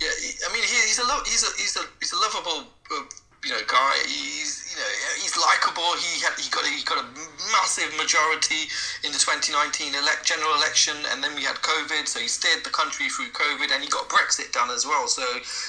[0.01, 0.09] yeah,
[0.49, 2.65] I mean, he, he's a lo- he's a he's a he's a lovable.
[2.91, 3.05] Uh,
[3.47, 3.95] you know, guy.
[4.03, 4.91] He's you know
[5.23, 5.87] he's likable.
[6.03, 7.07] He had he got he got a
[7.55, 8.67] massive majority
[9.07, 12.11] in the 2019 elect, general election, and then we had COVID.
[12.11, 15.07] So he steered the country through COVID, and he got Brexit done as well.
[15.07, 15.23] So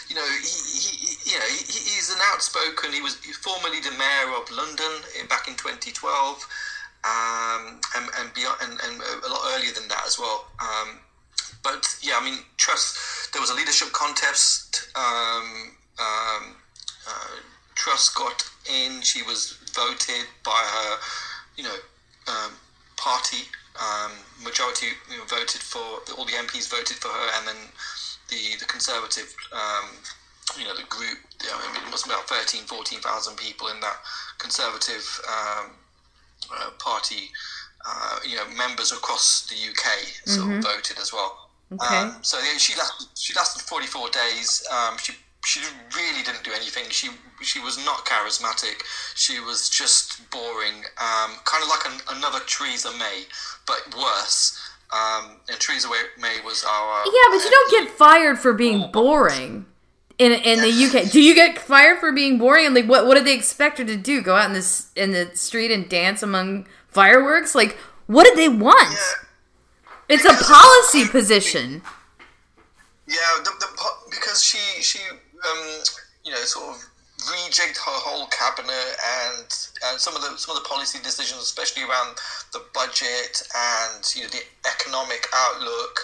[0.09, 2.91] you know he, he, you know he, he's an outspoken.
[2.91, 3.13] He was
[3.45, 5.93] formerly the mayor of London back in 2012,
[7.05, 10.49] um, and and beyond, and, and a lot earlier than that as well.
[10.57, 10.97] Um,
[11.61, 13.29] but yeah, I mean, Truss.
[13.33, 14.89] There was a leadership contest.
[14.95, 16.55] Um, um,
[17.07, 17.39] uh,
[17.77, 19.01] Truss got in.
[19.01, 20.97] She was voted by her,
[21.55, 21.77] you know,
[22.27, 22.51] um,
[22.97, 23.45] party.
[23.77, 24.11] Um,
[24.43, 27.61] majority you know, voted for all the MPs voted for her, and then
[28.29, 29.33] the the Conservative.
[29.53, 29.89] Um,
[30.57, 31.17] you know the group.
[31.43, 33.97] I mean, it be about 13, 14,000 people in that
[34.37, 35.71] Conservative um,
[36.55, 37.29] uh, Party.
[37.85, 41.49] Uh, you know, members across the UK sort of voted as well.
[41.71, 41.95] Okay.
[41.95, 43.07] Um, so yeah, she lasted.
[43.15, 44.63] She lasted 44 days.
[44.71, 45.13] Um, she
[45.47, 45.61] she
[45.95, 46.83] really didn't do anything.
[46.89, 47.07] She
[47.41, 48.83] she was not charismatic.
[49.15, 50.83] She was just boring.
[50.97, 53.23] Um, kind of like an, another Theresa May,
[53.65, 54.59] but worse.
[54.91, 55.87] Um, and Theresa
[56.19, 59.65] May was our Yeah, but you don't get fired for being boring.
[60.17, 62.65] In, in the UK, do you get fired for being boring?
[62.65, 64.21] And like, what what did they expect her to do?
[64.21, 67.55] Go out in this in the street and dance among fireworks?
[67.55, 68.91] Like, what did they want?
[68.91, 69.95] Yeah.
[70.09, 71.83] It's a policy position.
[73.07, 73.67] Yeah, the, the,
[74.09, 74.99] because she she
[75.45, 75.83] um,
[76.23, 76.81] you know sort of
[77.29, 78.95] rejigged her whole cabinet
[79.25, 79.45] and
[79.89, 82.15] and some of the some of the policy decisions, especially around
[82.53, 85.99] the budget and you know the economic outlook.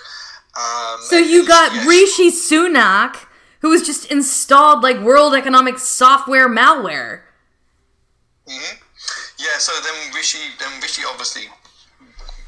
[0.56, 3.18] Um, So you got she- Rishi Sunak,
[3.62, 7.22] who was just installed like World Economic Software malware.
[8.48, 8.78] Mhm.
[9.38, 11.50] Yeah, so then Rishi, then Rishi obviously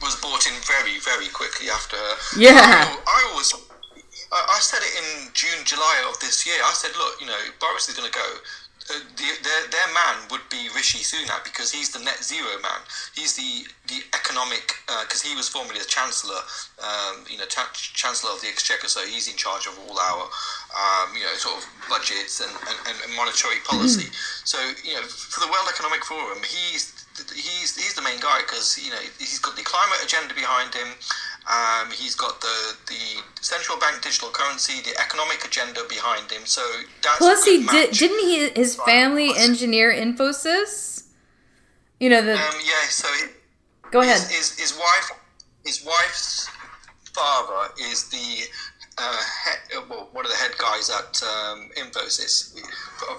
[0.01, 1.97] was bought in very, very quickly after.
[2.37, 2.51] Yeah.
[2.53, 3.53] I, I always,
[4.35, 6.59] I, I said it in June, July of this year.
[6.59, 8.29] I said, look, you know, Boris is going to go.
[8.85, 12.85] Uh, the, their, their man would be Rishi Sunak because he's the net zero man.
[13.15, 16.37] He's the the economic because he was formerly the chancellor,
[16.85, 18.87] um, you know, cha- chancellor of the exchequer.
[18.87, 20.29] So he's in charge of all our,
[20.77, 22.53] um, you know, sort of budgets and,
[22.85, 24.05] and, and monetary policy.
[24.45, 26.93] so you know, for the World Economic Forum, he's
[27.33, 30.93] he's he's the main guy because you know he's got the climate agenda behind him.
[31.45, 36.45] Um, he's got the the central bank digital currency, the economic agenda behind him.
[36.45, 36.61] So
[37.03, 41.03] that's Plus, he did didn't he his family engineer Infosys?
[41.99, 42.33] You know the.
[42.33, 43.31] Um, yeah, so he,
[43.91, 44.17] go ahead.
[44.17, 45.11] his, his his wife
[45.65, 46.49] his wife's
[47.13, 48.45] father is the
[48.97, 52.57] uh, head, uh, well, one of the head guys at um, Infosys,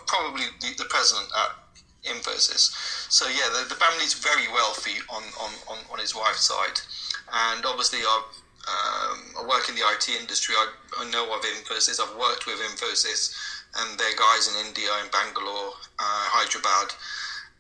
[0.07, 2.73] probably the, the president at Infosys.
[3.11, 6.81] So yeah, the, the family's very wealthy on, on, on, on his wife's side,
[7.33, 10.55] and obviously I've um, I work in the IT industry.
[10.59, 10.67] I,
[10.99, 12.01] I know of Infosys.
[12.03, 13.31] I've worked with Infosys
[13.79, 16.91] and their guys in India, in Bangalore, uh, Hyderabad.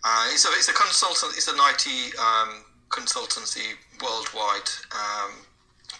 [0.02, 1.36] Uh, it's a it's a consultant.
[1.36, 1.86] It's an IT
[2.18, 4.70] um, consultancy worldwide.
[4.90, 5.46] Um,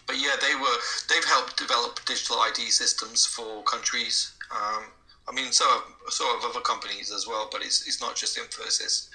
[0.07, 4.33] but yeah, they were they've helped develop digital ID systems for countries.
[4.51, 4.91] Um,
[5.29, 8.39] I mean, so have, so have other companies as well, but it's it's not just
[8.39, 9.09] Infosys.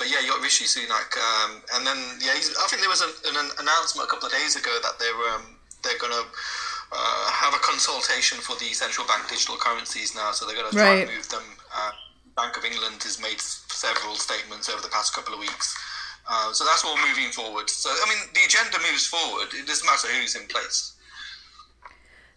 [0.00, 3.12] But yeah, you got Rishi Sunak, um, and then yeah, I think there was an,
[3.36, 6.24] an announcement a couple of days ago that they're um, they're gonna.
[6.92, 10.76] Uh, have a consultation for the central bank digital currencies now, so they're going to
[10.76, 11.44] try and move them.
[11.72, 11.92] Uh,
[12.36, 15.78] Bank of England has made several statements over the past couple of weeks,
[16.28, 17.70] uh, so that's all moving forward.
[17.70, 19.54] So I mean, the agenda moves forward.
[19.54, 20.96] It doesn't matter who's in place.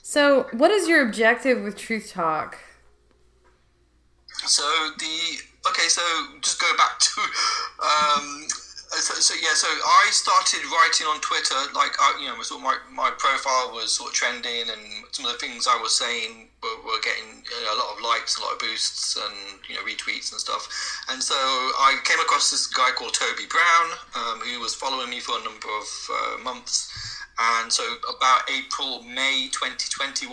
[0.03, 2.59] So, what is your objective with Truth Talk?
[4.45, 4.61] So
[4.99, 6.01] the okay, so
[6.41, 7.21] just go back to
[7.79, 8.47] um,
[8.99, 12.63] so, so yeah, so I started writing on Twitter, like I, you know, sort of
[12.63, 16.49] my my profile was sort of trending, and some of the things I was saying
[16.61, 19.75] were, were getting you know, a lot of likes, a lot of boosts, and you
[19.75, 20.69] know retweets and stuff.
[21.09, 25.19] And so I came across this guy called Toby Brown, um, who was following me
[25.19, 26.91] for a number of uh, months.
[27.39, 27.83] And so
[28.15, 30.29] about April, May 2021,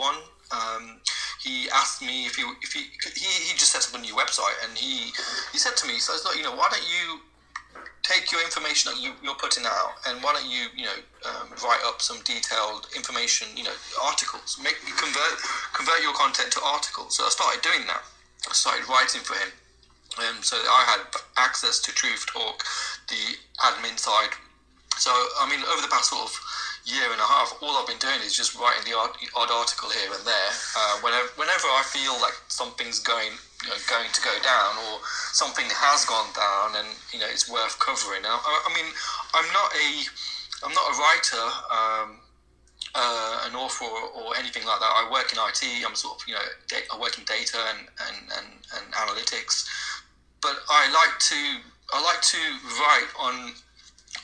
[0.52, 1.00] um,
[1.42, 2.80] he asked me if he if he,
[3.16, 5.12] he he just set up a new website, and he
[5.52, 7.20] he said to me, so I was like, you know, why don't you
[8.02, 11.48] take your information that you, you're putting out, and why don't you you know um,
[11.64, 15.36] write up some detailed information, you know, articles, make convert
[15.72, 17.16] convert your content to articles.
[17.16, 18.02] So I started doing that.
[18.48, 19.52] I started writing for him.
[20.18, 21.00] Um, so I had
[21.36, 22.64] access to Truth Talk,
[23.08, 24.34] the admin side.
[24.98, 26.34] So I mean, over the past sort of
[26.90, 29.90] year and a half, all I've been doing is just writing the odd, odd article
[29.90, 30.52] here and there.
[30.76, 35.00] Uh, whenever, whenever I feel like something's going you know, going to go down or
[35.32, 38.24] something has gone down and you know it's worth covering.
[38.24, 38.88] I, I mean,
[39.34, 39.88] I'm not a
[40.64, 41.46] I'm not a writer.
[41.70, 42.08] Um,
[42.94, 44.90] uh, an author or, or anything like that.
[44.90, 45.86] I work in IT.
[45.86, 46.42] I'm sort of you know
[46.92, 49.68] I work in data and, and, and, and analytics,
[50.42, 51.40] but I like to
[51.92, 52.42] I like to
[52.80, 53.52] write on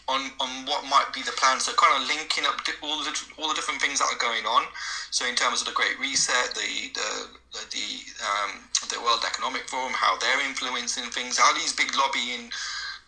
[0.09, 1.59] on on what might be the plan.
[1.61, 4.65] So kind of linking up all the all the different things that are going on.
[5.11, 7.11] So in terms of the Great Reset, the the
[7.53, 7.89] the the,
[8.23, 8.51] um,
[8.89, 12.51] the World Economic Forum, how they're influencing things, how these big lobbying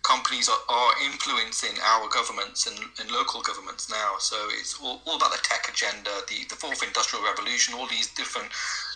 [0.02, 4.14] companies are, are influencing our governments and, and local governments now.
[4.18, 8.08] So it's all, all about the tech agenda, the, the fourth industrial revolution, all these
[8.14, 8.48] different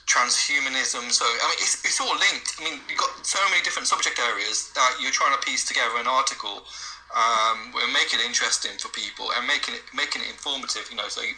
[0.06, 1.10] transhumanism.
[1.12, 2.56] So I mean, it's, it's all linked.
[2.58, 5.98] I mean, you've got so many different subject areas that you're trying to piece together
[5.98, 6.64] an article
[7.12, 10.88] Um, we're making it interesting for people and making it making it informative.
[10.90, 11.36] You know, so you,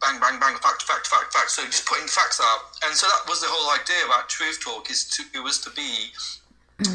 [0.00, 1.50] bang, bang, bang, fact, fact, fact, fact.
[1.50, 4.60] So just putting the facts out, and so that was the whole idea about Truth
[4.60, 4.90] Talk.
[4.90, 6.12] Is to it was to be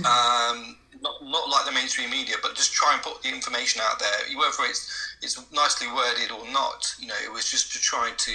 [0.06, 4.00] um, not, not like the mainstream media, but just try and put the information out
[4.00, 6.94] there, whether it's it's nicely worded or not.
[7.00, 8.34] You know, it was just to try to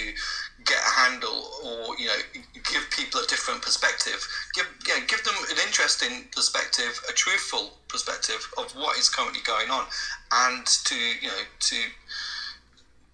[0.67, 2.17] get a handle or you know
[2.53, 4.19] give people a different perspective,
[4.53, 9.69] give yeah, give them an interesting perspective, a truthful perspective of what is currently going
[9.71, 9.85] on,
[10.31, 11.75] and to you know to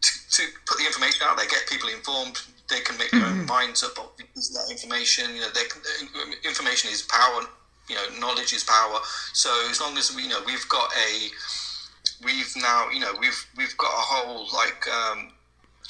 [0.02, 2.42] to, to put the information out there, get people informed.
[2.70, 5.36] They can make their own minds up of that information.
[5.36, 5.82] You know, they can,
[6.44, 7.44] information is power
[7.90, 8.98] you know knowledge is power
[9.34, 11.28] so as long as we you know we've got a
[12.24, 15.30] we've now you know we've we've got a whole like um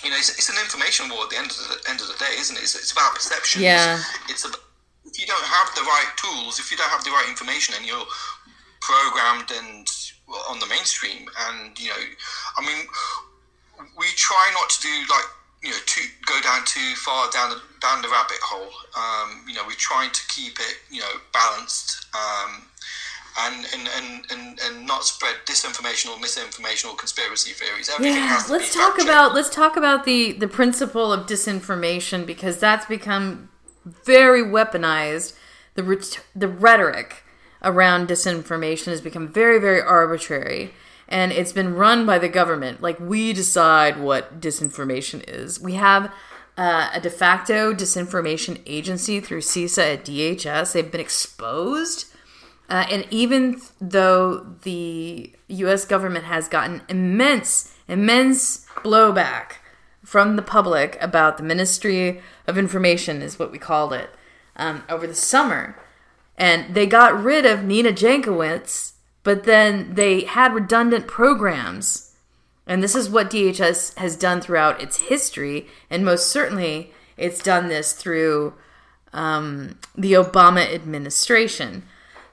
[0.04, 2.18] you know it's, it's an information war at the end of the end of the
[2.20, 4.01] day isn't it it's, it's about perception Yeah.
[4.30, 4.60] it's about
[5.06, 7.86] if you don't have the right tools if you don't have the right information and
[7.86, 8.06] you're
[8.82, 9.88] programmed and
[10.28, 12.04] well, on the mainstream and you know
[12.58, 12.86] i mean
[13.97, 15.26] we try not to do like
[15.64, 18.72] you know to go down too far down the down the rabbit hole.
[18.95, 22.64] Um, you know, we're trying to keep it you know balanced um,
[23.40, 27.90] and, and, and, and and not spread disinformation or misinformation or conspiracy theories.
[27.90, 29.10] Everything Yeah, let's talk fact-checked.
[29.10, 33.50] about let's talk about the the principle of disinformation because that's become
[33.86, 35.34] very weaponized.
[35.76, 37.24] The the rhetoric
[37.64, 40.74] around disinformation has become very very arbitrary
[41.08, 42.82] and it's been run by the government.
[42.82, 45.60] Like we decide what disinformation is.
[45.60, 46.12] We have
[46.58, 50.74] uh, a de facto disinformation agency through CISA at DHS.
[50.74, 52.12] They've been exposed.
[52.74, 55.86] Uh, and even though the U.S.
[55.86, 59.58] government has gotten immense, immense blowback
[60.04, 64.10] from the public about the Ministry of Information, is what we called it,
[64.56, 65.78] um, over the summer,
[66.36, 72.16] and they got rid of Nina Jankowicz, but then they had redundant programs.
[72.66, 77.68] And this is what DHS has done throughout its history, and most certainly it's done
[77.68, 78.56] this through
[79.14, 81.84] um, the Obama administration.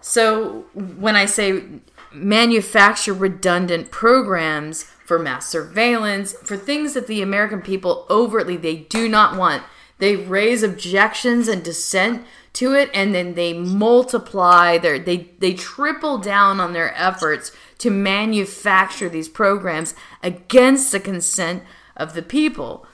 [0.01, 1.65] So when I say
[2.13, 9.09] manufacture redundant programs for mass surveillance, for things that the American people overtly they do
[9.09, 9.63] not want,
[9.99, 16.19] they raise objections and dissent to it and then they multiply their they they triple
[16.19, 21.63] down on their efforts to manufacture these programs against the consent
[21.97, 22.87] of the people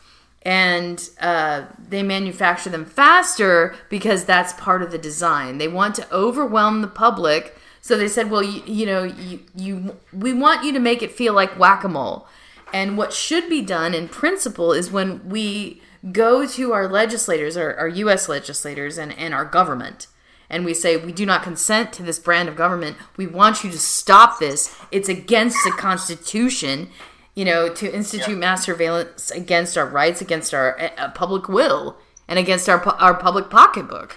[0.46, 5.58] and uh, they manufacture them faster because that's part of the design.
[5.58, 9.96] They want to overwhelm the public, so they said, "Well, you, you know, you, you
[10.12, 12.28] we want you to make it feel like whack-a-mole."
[12.72, 15.82] And what should be done in principle is when we
[16.12, 18.28] go to our legislators, our, our U.S.
[18.28, 20.06] legislators, and, and our government,
[20.48, 22.98] and we say, We do not consent to this brand of government.
[23.16, 24.76] We want you to stop this.
[24.92, 26.90] It's against the Constitution,
[27.36, 32.38] you know, to institute mass surveillance against our rights, against our uh, public will, and
[32.38, 34.16] against our, our public pocketbook.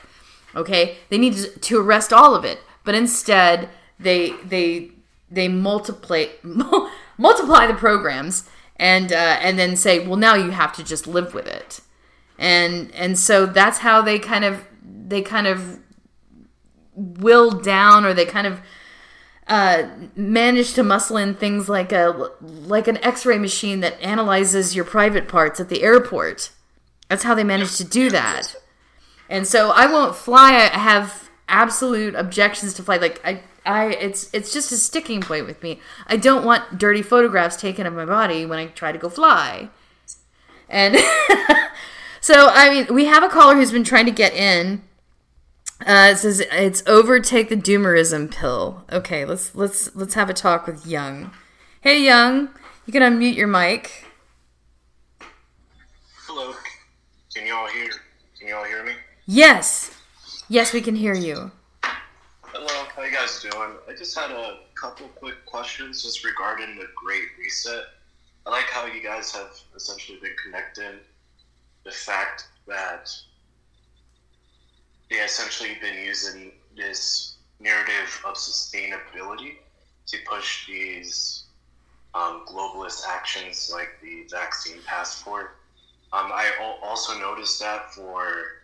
[0.55, 0.97] Okay?
[1.09, 2.59] They need to, to arrest all of it.
[2.85, 4.91] But instead, they, they,
[5.29, 6.27] they multiply,
[7.17, 11.33] multiply the programs and, uh, and then say, well, now you have to just live
[11.33, 11.81] with it.
[12.37, 15.79] And, and so that's how they kind of, they kind of
[16.95, 18.61] will down or they kind of
[19.49, 24.85] uh, manage to muscle in things like a like an X-ray machine that analyzes your
[24.85, 26.51] private parts at the airport.
[27.09, 28.55] That's how they manage to do that.
[29.27, 30.53] And so I won't fly.
[30.53, 33.01] I have absolute objections to flight.
[33.01, 35.79] Like I, I, it's it's just a sticking point with me.
[36.05, 39.69] I don't want dirty photographs taken of my body when I try to go fly.
[40.69, 40.95] And
[42.21, 44.83] so I mean, we have a caller who's been trying to get in.
[45.81, 48.83] Uh, it says it's overtake the doomerism pill.
[48.91, 51.31] Okay, let's let's let's have a talk with Young.
[51.81, 52.49] Hey, Young,
[52.85, 54.05] you can unmute your mic.
[56.27, 56.53] Hello.
[57.33, 57.89] Can you all hear?
[58.37, 58.93] Can you all hear me?
[59.25, 59.95] Yes,
[60.49, 61.51] yes, we can hear you.
[62.43, 62.85] Hello.
[62.95, 63.77] How you guys doing?
[63.87, 67.85] I just had a couple quick questions just regarding the Great Reset.
[68.45, 70.99] I like how you guys have essentially been connecting
[71.85, 73.09] the fact that
[75.09, 79.57] they essentially been using this narrative of sustainability
[80.07, 81.43] to push these
[82.13, 85.57] um, globalist actions like the vaccine passport.
[86.11, 86.51] Um, I
[86.81, 88.59] also noticed that for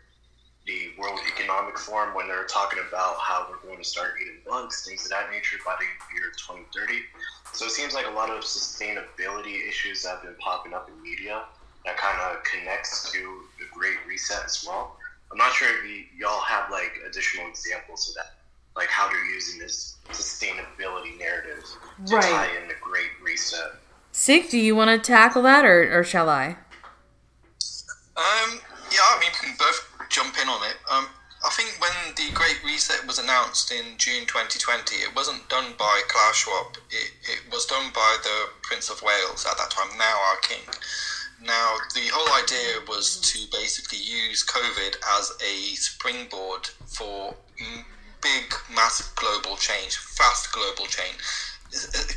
[0.65, 4.83] the World Economic Forum when they're talking about how we're going to start eating bugs,
[4.83, 5.85] things of that nature by the
[6.15, 7.01] year 2030.
[7.53, 11.43] So it seems like a lot of sustainability issues have been popping up in media
[11.85, 13.19] that kind of connects to
[13.59, 14.97] the Great Reset as well.
[15.31, 18.31] I'm not sure if y- y'all have like additional examples of that.
[18.77, 21.63] like how they're using this sustainability narrative
[22.07, 22.23] to Right.
[22.23, 23.71] tie in the Great Reset.
[24.11, 26.57] Sig, do you want to tackle that, or, or shall I?
[28.17, 28.59] Um,
[28.91, 30.75] yeah, I mean, we can both jump in on it.
[30.91, 31.07] Um,
[31.45, 36.01] I think when the Great Reset was announced in June 2020, it wasn't done by
[36.07, 36.75] Klaus Schwab.
[36.89, 40.63] It, it was done by the Prince of Wales at that time, now our king.
[41.45, 47.35] Now, the whole idea was to basically use COVID as a springboard for
[48.21, 51.17] big, massive global change, fast global change,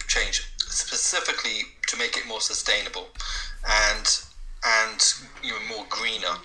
[0.09, 3.09] change, specifically to make it more sustainable
[3.69, 4.07] and
[4.65, 6.37] and you know more greener.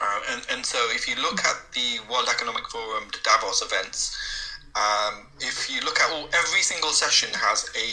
[0.00, 4.16] Uh, and, and so, if you look at the World Economic Forum, Davos events,
[4.74, 7.88] um, if you look at all, every single session has a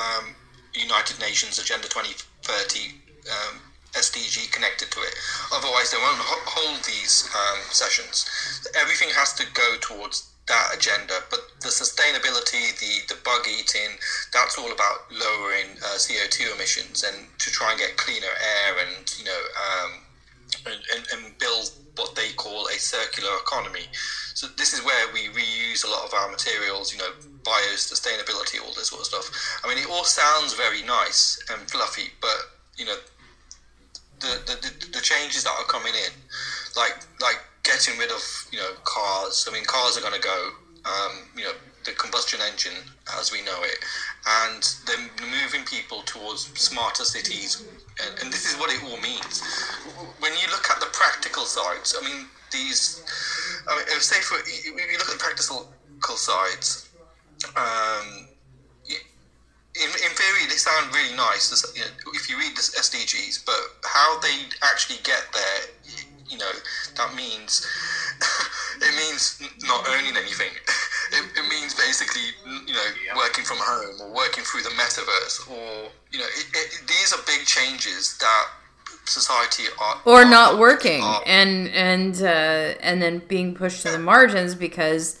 [0.00, 0.34] um,
[0.74, 3.60] United Nations Agenda 2030 um,
[3.92, 5.14] SDG connected to it.
[5.52, 8.26] Otherwise, they won't ho- hold these um, sessions.
[8.74, 11.22] Everything has to go towards that agenda.
[11.30, 13.98] But the sustainability, the, the bug eating,
[14.32, 19.14] that's all about lowering uh, CO2 emissions and to try and get cleaner air and,
[19.18, 19.90] you know, um,
[20.66, 23.86] and, and, and build what they call a circular economy.
[24.34, 27.12] So this is where we reuse a lot of our materials, you know,
[27.44, 29.60] bio sustainability, all this sort of stuff.
[29.62, 32.50] I mean, it all sounds very nice and fluffy, but
[32.82, 32.96] you know,
[34.18, 36.12] the the, the, the changes that are coming in,
[36.76, 39.46] like like getting rid of you know cars.
[39.48, 40.50] I mean, cars are going to go.
[40.84, 41.52] Um, you know,
[41.84, 42.74] the combustion engine
[43.20, 43.78] as we know it,
[44.26, 47.62] and then moving people towards smarter cities.
[48.02, 49.40] And, and this is what it all means.
[50.18, 53.04] When you look at the practical sides, I mean, these.
[53.68, 55.68] I mean, say for if you look at the practical
[56.16, 56.90] sides,
[57.54, 58.26] um,
[59.74, 63.56] in, in theory, they sound really nice you know, if you read the SDGs, but
[63.84, 65.60] how they actually get there,
[66.28, 66.50] you know,
[66.96, 67.66] that means
[68.80, 70.52] it means not earning anything.
[71.14, 72.22] It, it means basically,
[72.66, 73.14] you know, Yeah.
[73.14, 77.18] working from home or working through the metaverse, or you know, it, it, these are
[77.26, 78.46] big changes that
[79.04, 83.90] society are or are- not working are- and and uh, and then being pushed to
[83.90, 85.18] the margins because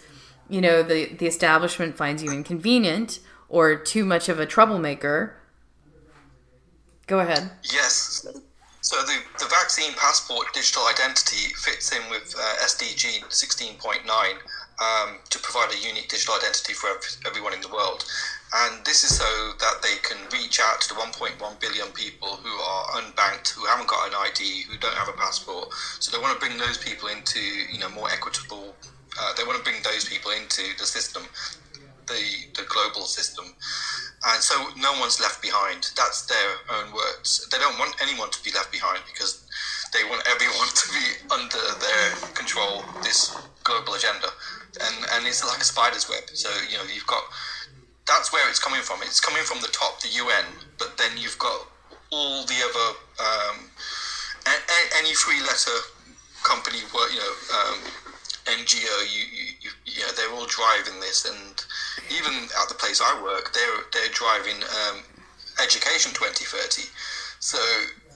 [0.48, 3.18] you know the the establishment finds you inconvenient
[3.52, 5.36] or too much of a troublemaker.
[7.06, 7.52] Go ahead.
[7.62, 8.26] Yes.
[8.80, 13.76] So the, the vaccine passport digital identity fits in with uh, SDG 16.9
[14.08, 18.04] um, to provide a unique digital identity for ev- everyone in the world.
[18.54, 22.50] And this is so that they can reach out to the 1.1 billion people who
[22.50, 25.68] are unbanked, who haven't got an ID, who don't have a passport.
[26.00, 28.74] So they want to bring those people into, you know, more equitable.
[29.20, 31.22] Uh, they want to bring those people into the system,
[32.06, 32.22] the
[32.54, 33.54] the global system,
[34.26, 35.86] and so no one's left behind.
[35.96, 37.46] That's their own words.
[37.50, 39.44] They don't want anyone to be left behind because
[39.92, 42.84] they want everyone to be under their control.
[43.02, 43.34] This
[43.64, 44.28] global agenda,
[44.80, 46.24] and and it's like a spider's web.
[46.34, 47.22] So you know you've got
[48.06, 49.02] that's where it's coming from.
[49.02, 50.46] It's coming from the top, the UN,
[50.78, 51.66] but then you've got
[52.10, 53.70] all the other um,
[54.46, 55.78] a- any three letter
[56.42, 57.78] company, you know, um,
[58.46, 59.24] NGO, you,
[59.60, 61.64] you, you know, they're all driving this, and
[62.10, 65.02] even at the place I work, they're they're driving um,
[65.62, 66.88] education 2030.
[67.40, 67.58] So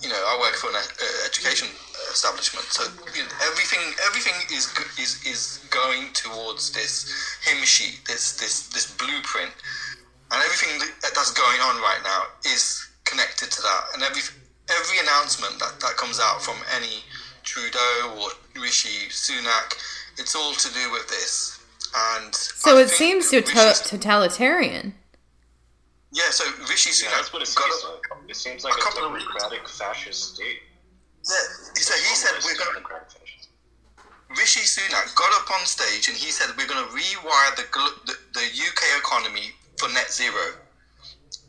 [0.03, 1.68] you know, I work for an uh, education
[2.12, 4.68] establishment, so you know, everything everything is
[4.99, 7.11] is is going towards this
[7.45, 9.53] hymn sheet, this this this blueprint,
[10.31, 14.22] and everything that's going on right now is connected to that, and every
[14.68, 17.05] every announcement that, that comes out from any
[17.43, 19.74] Trudeau or Rishi Sunak,
[20.18, 21.56] it's all to do with this.
[21.95, 24.95] And So I it seems to Rishi- totalitarian.
[26.12, 26.30] yeah.
[26.30, 28.03] So Rishi Yeah, Sunak that's what it got seems a- like.
[28.28, 30.62] It seems like a a couple of democratic fascist state.
[31.24, 33.49] yeah, so he said we're going to democratic fascist.
[34.37, 37.64] Rishi Sunak got up on stage and he said we're going to rewire the,
[38.07, 40.57] the the UK economy for net zero.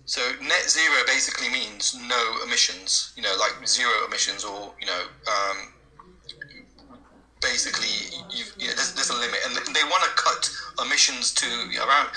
[0.05, 3.11] So net zero basically means no emissions.
[3.17, 5.73] You know, like zero emissions, or you know, um,
[7.41, 8.17] basically
[8.57, 10.49] there's, there's a limit, and they want to cut
[10.81, 12.09] emissions to around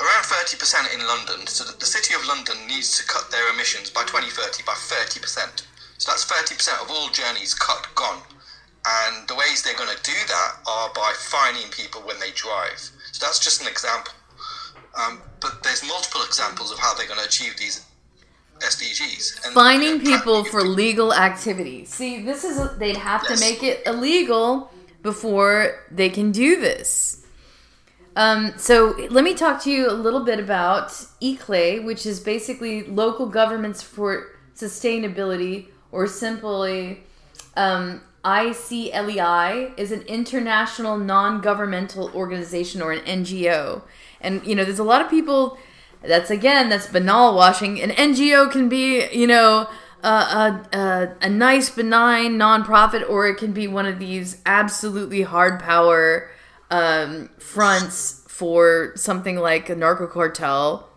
[0.00, 1.46] around thirty percent in London.
[1.46, 5.66] So the city of London needs to cut their emissions by 2030 by thirty percent.
[5.98, 8.22] So that's thirty percent of all journeys cut gone.
[8.86, 12.78] And the ways they're going to do that are by fining people when they drive.
[13.10, 14.14] So that's just an example.
[14.94, 17.84] Um, but there's multiple examples of how they're going to achieve these
[18.60, 19.44] SDGs.
[19.46, 21.84] And, Fining you know, people for legal activity.
[21.84, 23.38] See, this is they'd have Yes.
[23.38, 24.70] to make it illegal
[25.02, 27.22] before they can do this.
[28.16, 30.88] Um, so let me talk to you a little bit about
[31.20, 37.04] ICLEI, which is basically local governments for sustainability, or simply
[37.56, 43.82] um, ICLEI is an international non-governmental organization or an NGO.
[44.20, 45.58] And you know, there's a lot of people
[46.06, 47.80] that's again that's banal washing.
[47.80, 49.68] An NGO can be, you know,
[50.02, 50.08] a,
[50.72, 56.30] a, a, nice benign nonprofit or it can be one of these absolutely hard power
[56.70, 60.88] um, fronts for something like a narco cartel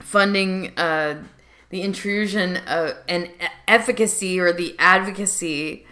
[0.00, 1.22] funding uh,
[1.70, 3.30] the intrusion of, and
[3.68, 5.86] efficacy or the advocacy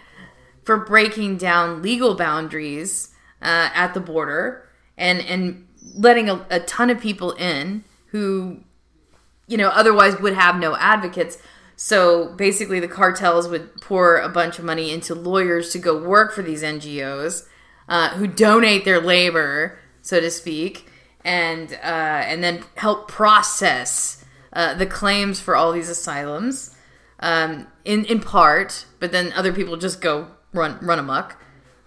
[0.63, 3.09] for breaking down legal boundaries
[3.41, 4.67] uh, at the border
[4.97, 7.83] and and letting a, a ton of people in
[8.15, 8.61] who
[9.45, 11.37] you know otherwise would have no advocates.
[11.75, 16.31] So basically the cartels would pour a bunch of money into lawyers to go work
[16.31, 17.45] for these ngos
[17.89, 20.89] uh, who donate their labor so to speak
[21.25, 26.73] and uh, and then help process uh, the claims for all these asylums
[27.19, 31.35] um, in in part but then other people just go run run amok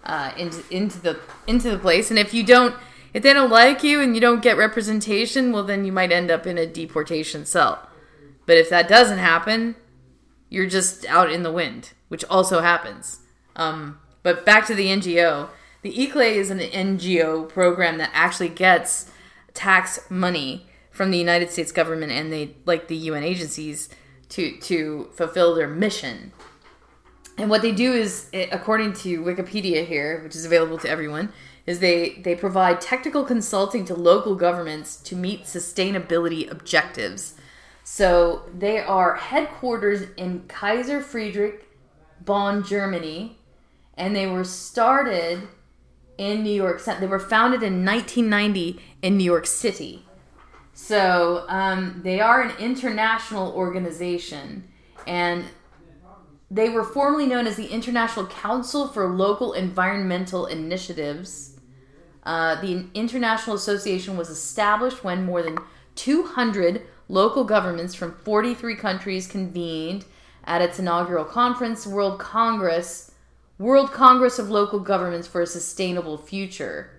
[0.04, 2.10] uh, into into the into the place.
[2.10, 2.74] And if you don't
[3.18, 6.30] if they don't like you and you don't get representation, well, then you might end
[6.30, 7.88] up in a deportation cell.
[8.46, 9.74] But if that doesn't happen,
[10.48, 13.18] you're just out in the wind, which also happens.
[13.56, 15.48] Um, but back to the NGO.
[15.82, 19.10] The ICLEI is an NGO program that actually gets
[19.52, 23.88] tax money from the United States government and they like the UN agencies
[24.28, 26.30] to to fulfill their mission.
[27.36, 31.32] And what they do is, according to Wikipedia here, which is available to everyone,
[31.68, 37.34] is they they provide technical consulting to local governments to meet sustainability objectives.
[37.84, 41.68] So they are headquarters in Kaiser Friedrich
[42.22, 43.38] Bonn, Germany,
[43.98, 45.46] and they were started
[46.16, 46.82] in New York.
[46.82, 50.06] They were founded in 1990 in New York City.
[50.72, 54.68] So um, they are an international organization,
[55.06, 55.44] and
[56.50, 61.57] they were formerly known as the International Council for Local Environmental Initiatives.
[62.28, 65.56] Uh, the International Association was established when more than
[65.94, 70.04] 200 local governments from 43 countries convened
[70.44, 73.12] at its inaugural conference, World Congress,
[73.56, 76.90] World Congress of Local Governments for a Sustainable Future,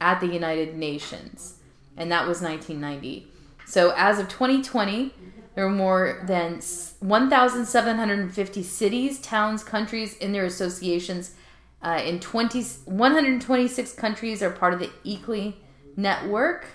[0.00, 1.58] at the United Nations,
[1.98, 3.26] and that was 1990.
[3.66, 5.12] So as of 2020,
[5.54, 6.62] there are more than
[7.00, 11.34] 1,750 cities, towns, countries in their associations
[11.82, 15.54] uh, in 20, 126 countries are part of the ICLEI
[15.96, 16.66] network.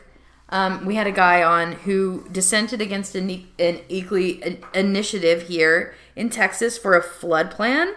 [0.50, 3.30] Um, we had a guy on who dissented against an,
[3.60, 7.96] an ICLEI initiative here in Texas for a flood plan.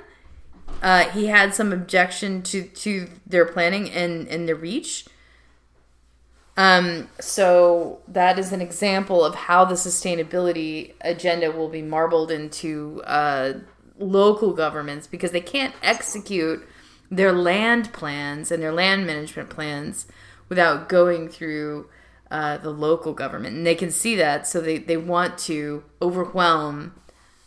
[0.82, 5.06] Uh, he had some objection to, to their planning and, and the reach.
[6.56, 13.02] Um, so that is an example of how the sustainability agenda will be marbled into
[13.06, 13.54] uh,
[13.98, 16.66] local governments because they can't execute
[17.10, 20.06] their land plans and their land management plans
[20.48, 21.88] without going through
[22.30, 23.56] uh, the local government.
[23.56, 26.94] And they can see that, so they, they want to overwhelm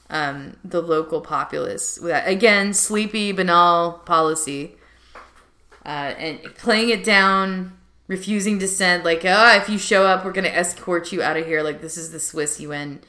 [0.10, 1.98] um, the local populace.
[2.02, 4.76] Without, again, sleepy, banal policy.
[5.86, 10.32] Uh, and playing it down, refusing dissent, like, ah, oh, if you show up, we're
[10.32, 11.62] going to escort you out of here.
[11.62, 13.02] Like, this is the Swiss UN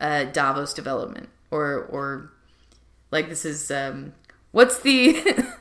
[0.00, 1.28] uh, Davos development.
[1.50, 2.30] Or, or
[3.10, 4.12] like, this is, um,
[4.50, 5.44] what's the.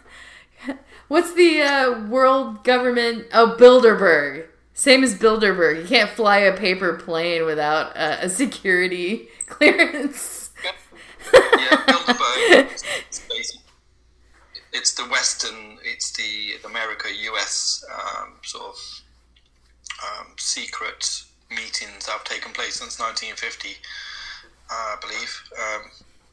[1.09, 3.25] What's the uh, world government?
[3.33, 4.45] Oh, Bilderberg.
[4.75, 5.81] Same as Bilderberg.
[5.81, 10.51] You can't fly a paper plane without uh, a security clearance.
[11.33, 12.69] yeah, Bilderberg.
[13.31, 13.57] It's,
[14.71, 19.01] it's the Western, it's the America US um, sort of
[20.03, 23.69] um, secret meetings that have taken place since 1950,
[24.69, 25.43] uh, I believe.
[25.57, 25.91] Um,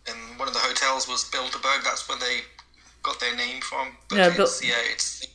[0.08, 1.82] and one of the hotels was Bilderberg.
[1.82, 2.40] That's where they
[3.06, 3.96] got their name from.
[4.08, 5.26] But yeah, it's, yeah, it's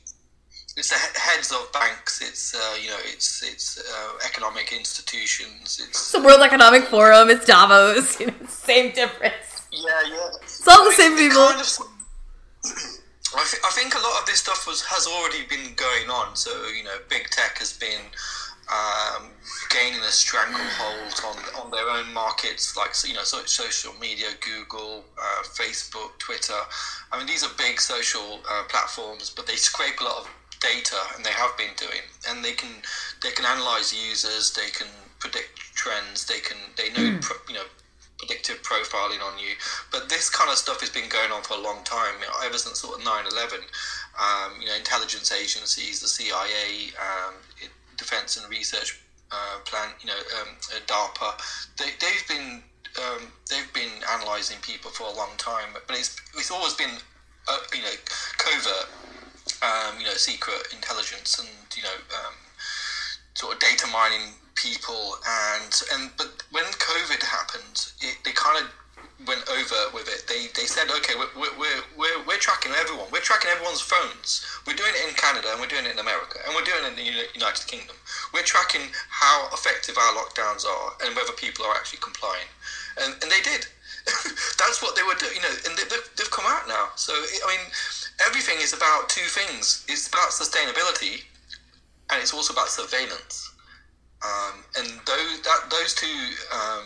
[0.78, 2.22] it's the heads of banks.
[2.22, 5.80] It's uh, you know, it's it's uh, economic institutions.
[5.82, 7.30] It's, it's the World Economic Forum.
[7.30, 8.20] It's Davos.
[8.20, 9.68] You know, same difference.
[9.72, 10.30] Yeah, yeah.
[10.44, 11.48] It's all the same people.
[11.48, 11.68] Kind of,
[13.34, 16.36] I, th- I think a lot of this stuff was has already been going on.
[16.36, 18.04] So you know, big tech has been
[18.72, 19.32] um,
[19.70, 25.04] gaining a stranglehold on on their own markets, like you know, so, social media, Google,
[25.18, 26.60] uh, Facebook, Twitter.
[27.12, 30.30] I mean, these are big social uh, platforms, but they scrape a lot of
[30.62, 32.70] data, and they have been doing, and they can
[33.22, 34.88] they can analyze users, they can
[35.20, 37.50] predict trends, they can they know mm.
[37.50, 37.66] you know
[38.22, 39.56] predictive profiling on you.
[39.92, 42.34] But this kind of stuff has been going on for a long time, you know,
[42.46, 43.66] ever since sort of 9-11.
[44.14, 49.00] Um, you know, intelligence agencies, the CIA, um, it, defense and research
[49.32, 50.50] uh, plan, you know, um,
[50.88, 51.38] DARPA,
[51.78, 52.64] they, they've been
[53.00, 56.92] um, they've been analysing people for a long time, but it's it's always been
[57.48, 57.96] uh, you know,
[58.38, 58.90] covert,
[59.64, 62.36] um, you know, secret intelligence and you know, um,
[63.36, 65.16] sort of data mining people.
[65.28, 68.70] And and but when COVID happened, it, they kind of
[69.28, 70.26] went over with it.
[70.28, 73.08] They, they said, okay, we're, we're, we're, we're tracking everyone.
[73.12, 74.46] We're tracking everyone's phones.
[74.66, 76.90] We're doing it in Canada and we're doing it in America and we're doing it
[76.94, 77.96] in the United Kingdom.
[78.34, 82.50] We're tracking how effective our lockdowns are and whether people are actually complying.
[83.02, 83.68] And, and they did.
[84.58, 86.90] That's what they were doing, you know, and they, have they've come out now.
[86.96, 87.66] So, I mean,
[88.26, 91.26] everything is about two things it's about sustainability
[92.10, 93.54] and it's also about surveillance.
[94.22, 96.20] Um, and those, that, those two
[96.54, 96.86] um,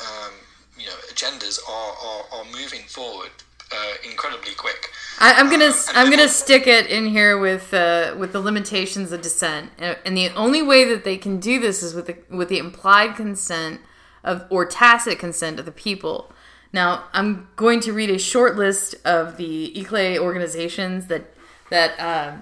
[0.00, 0.32] um,
[0.78, 3.30] you know agendas are are, are moving forward
[3.72, 4.90] uh, incredibly quick.
[5.18, 9.12] I, am gonna uh, I'm gonna stick it in here with uh, with the limitations
[9.12, 12.48] of dissent, and the only way that they can do this is with the with
[12.48, 13.80] the implied consent
[14.24, 16.32] of or tacit consent of the people.
[16.72, 21.34] Now I'm going to read a short list of the ICLEI organizations that
[21.70, 21.98] that.
[21.98, 22.36] Uh,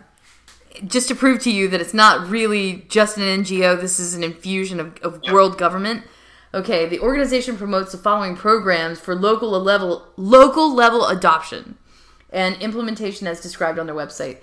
[0.87, 4.23] just to prove to you that it's not really just an NGO, this is an
[4.23, 5.35] infusion of, of yep.
[5.35, 6.05] world government.
[6.55, 11.77] Okay, the organization promotes the following programs for local level local level adoption
[12.31, 14.39] and implementation as described on their website.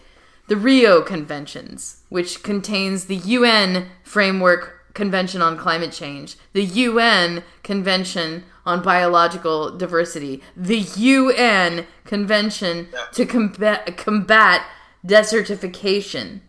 [0.48, 8.44] The Rio Conventions, which contains the UN Framework Convention on Climate Change, the UN Convention
[8.66, 14.66] on Biological Diversity, the UN Convention to combat, combat
[15.06, 16.42] desertification,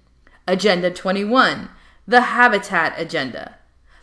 [0.46, 1.70] Agenda 21,
[2.06, 3.55] the Habitat Agenda,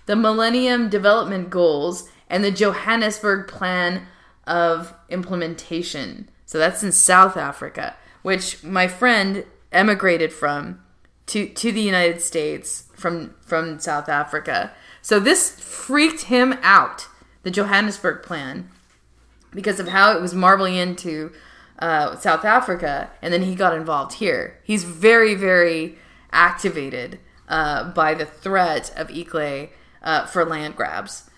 [0.06, 4.08] the Millennium Development Goals, and the Johannesburg Plan
[4.45, 6.30] of Implementation.
[6.45, 10.80] So that's in South Africa, which my friend emigrated from
[11.28, 14.72] to to the United States from from South Africa.
[15.01, 17.08] So this freaked him out,
[17.43, 18.70] the Johannesburg Plan,
[19.51, 21.32] because of how it was marbling into
[21.80, 24.60] uh, South Africa, and then he got involved here.
[24.64, 25.97] He's very very
[26.32, 29.70] activated uh, by the threat of ICLEI
[30.04, 31.30] uh, for land grabs.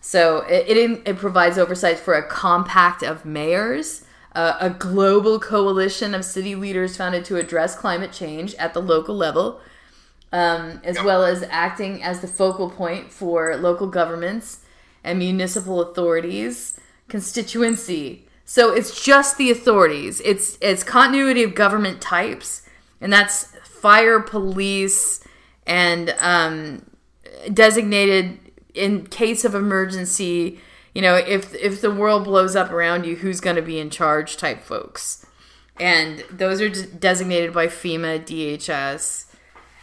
[0.00, 4.04] So it, it, it, provides oversight for a compact of mayors,
[4.34, 9.14] uh, a global coalition of city leaders founded to address climate change at the local
[9.14, 9.60] level,
[10.32, 11.04] um, as yep.
[11.04, 14.64] well as acting as the focal point for local governments
[15.04, 18.26] and municipal authorities, constituency.
[18.44, 20.20] So it's just the authorities.
[20.24, 22.62] It's it's continuity of government types,
[23.00, 25.22] and that's fire, police,
[25.66, 26.84] and um,
[27.52, 28.38] designated
[28.74, 30.58] in case of emergency
[30.94, 33.90] you know if if the world blows up around you who's going to be in
[33.90, 35.26] charge type folks.
[35.80, 39.26] And those are designated by fema dhs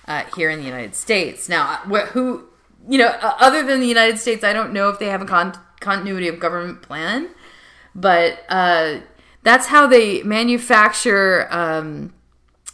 [0.07, 1.49] uh, here in the united states.
[1.49, 1.77] Now
[2.13, 2.49] who
[2.87, 5.57] you know other than the united states i don't know if they have a con-
[5.79, 7.29] continuity of government plan
[7.95, 8.99] but uh,
[9.43, 12.13] that's how they manufacture um,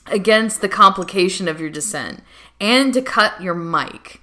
[0.08, 2.22] against the complication of your dissent
[2.60, 4.22] and to cut your mic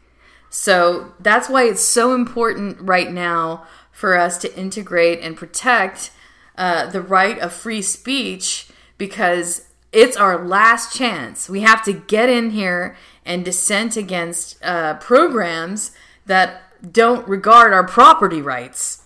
[0.55, 6.11] so that's why it's so important right now for us to integrate and protect
[6.59, 11.49] uh, the right of free speech because it's our last chance.
[11.49, 15.93] We have to get in here and dissent against uh, programs
[16.27, 19.05] that don't regard our property rights.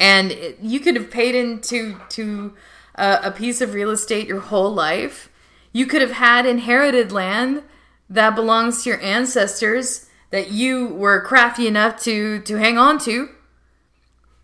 [0.00, 2.54] And it, you could have paid into to
[2.96, 5.30] uh, a piece of real estate your whole life.
[5.72, 7.62] You could have had inherited land
[8.08, 13.28] that belongs to your ancestors that you were crafty enough to to hang on to.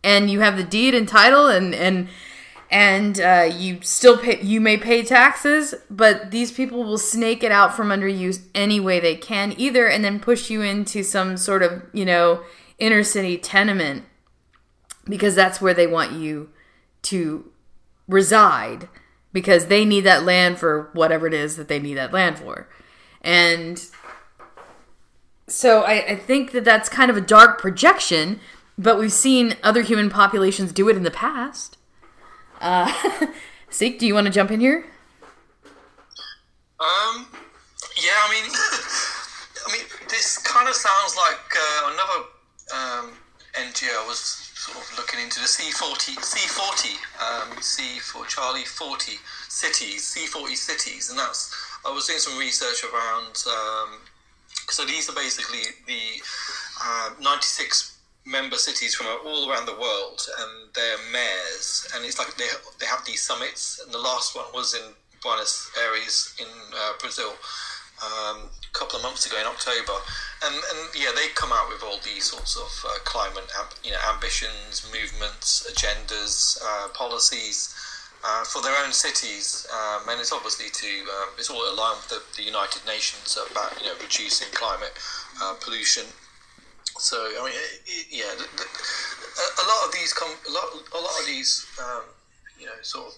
[0.05, 2.09] And you have the deed and title and and
[2.71, 7.53] and uh, you still pay you may pay taxes but these people will snake it
[7.53, 11.37] out from under you any way they can either and then push you into some
[11.37, 12.43] sort of you know
[12.79, 14.05] inner city tenement
[15.05, 16.51] because that's where they want you
[17.03, 17.51] to
[18.09, 18.89] reside
[19.33, 22.69] because they need that land for whatever it is that they need that land for.
[23.21, 23.79] And
[25.49, 28.41] so I, I think that that's kind of a dark projection,
[28.77, 31.77] but we've seen other human populations do it in the past.
[32.61, 32.93] Uh,
[33.71, 34.87] Sikh, do you want to jump in here?
[36.79, 37.27] Um,
[37.97, 38.51] yeah, I mean,
[39.67, 42.21] I mean, this kind of sounds like uh, another
[42.75, 43.13] um,
[43.55, 49.13] NGO was sort of looking into the C40, C40, um, C for Charlie 40
[49.49, 51.55] cities, C40 cities, and that's
[51.87, 54.01] I was doing some research around um,
[54.71, 56.23] so these are basically the
[56.83, 57.97] uh, 96
[58.27, 61.87] member cities from all around the world, and their mayors.
[61.95, 62.49] And it's like they
[62.81, 64.93] they have these summits, and the last one was in
[65.23, 67.33] Buenos Aires in uh, Brazil.
[67.97, 69.97] Um, a couple of months ago in October,
[70.45, 73.49] and, and yeah, they come out with all these sorts of uh, climate,
[73.83, 77.75] you know, ambitions, movements, agendas, uh, policies,
[78.27, 80.89] uh, for their own cities, um, and it's obviously to
[81.23, 84.93] um, it's all aligned with the, the, United Nations about you know reducing climate
[85.43, 86.05] uh, pollution.
[86.99, 90.67] So I mean, it, it, yeah, the, the, a lot of these com- a lot
[90.75, 92.03] a lot of these um,
[92.59, 93.15] you know sort of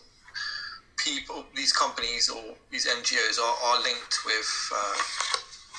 [0.99, 4.97] people, these companies or these NGOs are, are linked with uh,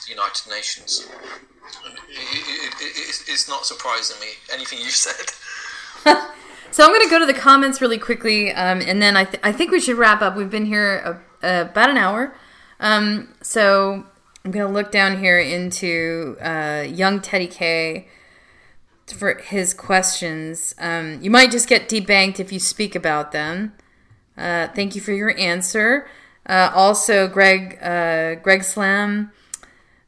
[0.06, 1.08] the United Nations.
[2.10, 5.30] It, it's not surprising me anything you've said.
[6.72, 9.42] So I'm going to go to the comments really quickly, um, and then I, th-
[9.44, 10.36] I think we should wrap up.
[10.36, 12.36] We've been here a, about an hour.
[12.80, 14.06] Um, so
[14.46, 18.08] I'm going to look down here into uh, young Teddy K
[19.08, 20.76] for his questions.
[20.78, 23.74] Um, you might just get debanked if you speak about them.
[24.38, 26.08] Uh, thank you for your answer.
[26.46, 29.32] Uh, also, Greg uh, Greg Slam,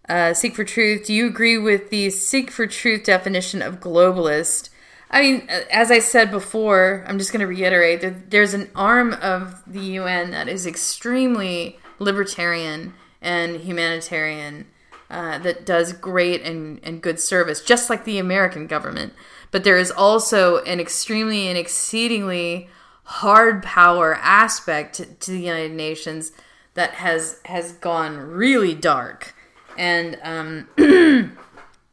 [0.08, 1.06] uh, Sikh for Truth.
[1.06, 4.70] Do you agree with the Sikh for Truth definition of globalist?
[5.12, 9.14] I mean, as I said before, I'm just going to reiterate that there's an arm
[9.14, 14.68] of the UN that is extremely libertarian and humanitarian
[15.10, 19.12] uh, that does great and, and good service, just like the American government.
[19.52, 22.70] But there is also an extremely and exceedingly
[23.04, 26.32] hard power aspect to, to the United Nations
[26.74, 29.36] that has has gone really dark,
[29.78, 30.70] and um,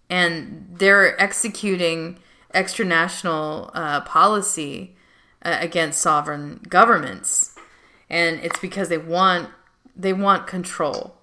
[0.08, 2.20] and they're executing
[2.54, 4.96] extranational uh, policy
[5.42, 7.56] uh, against sovereign governments,
[8.08, 9.50] and it's because they want
[9.96, 11.14] they want control.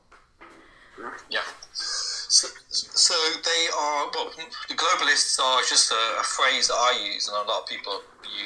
[1.29, 1.39] Yeah.
[1.71, 3.13] So, so
[3.43, 4.31] they are well.
[4.67, 8.01] The globalists are just a, a phrase that I use, and a lot of people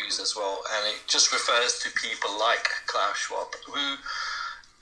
[0.05, 3.95] use as well, and it just refers to people like Klaus Schwab, who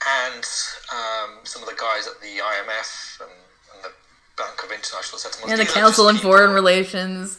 [0.06, 0.44] and
[0.92, 3.30] um, some of the guys at the IMF and,
[3.74, 3.90] and the
[4.36, 5.50] Bank of International Settlements.
[5.50, 7.38] And the Council on Foreign Relations.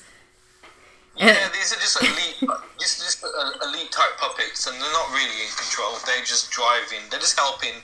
[1.19, 2.39] Yeah, these are just elite,
[2.79, 5.99] just, just uh, elite type puppets, and they're not really in control.
[6.05, 7.03] They're just driving.
[7.11, 7.75] They're just helping.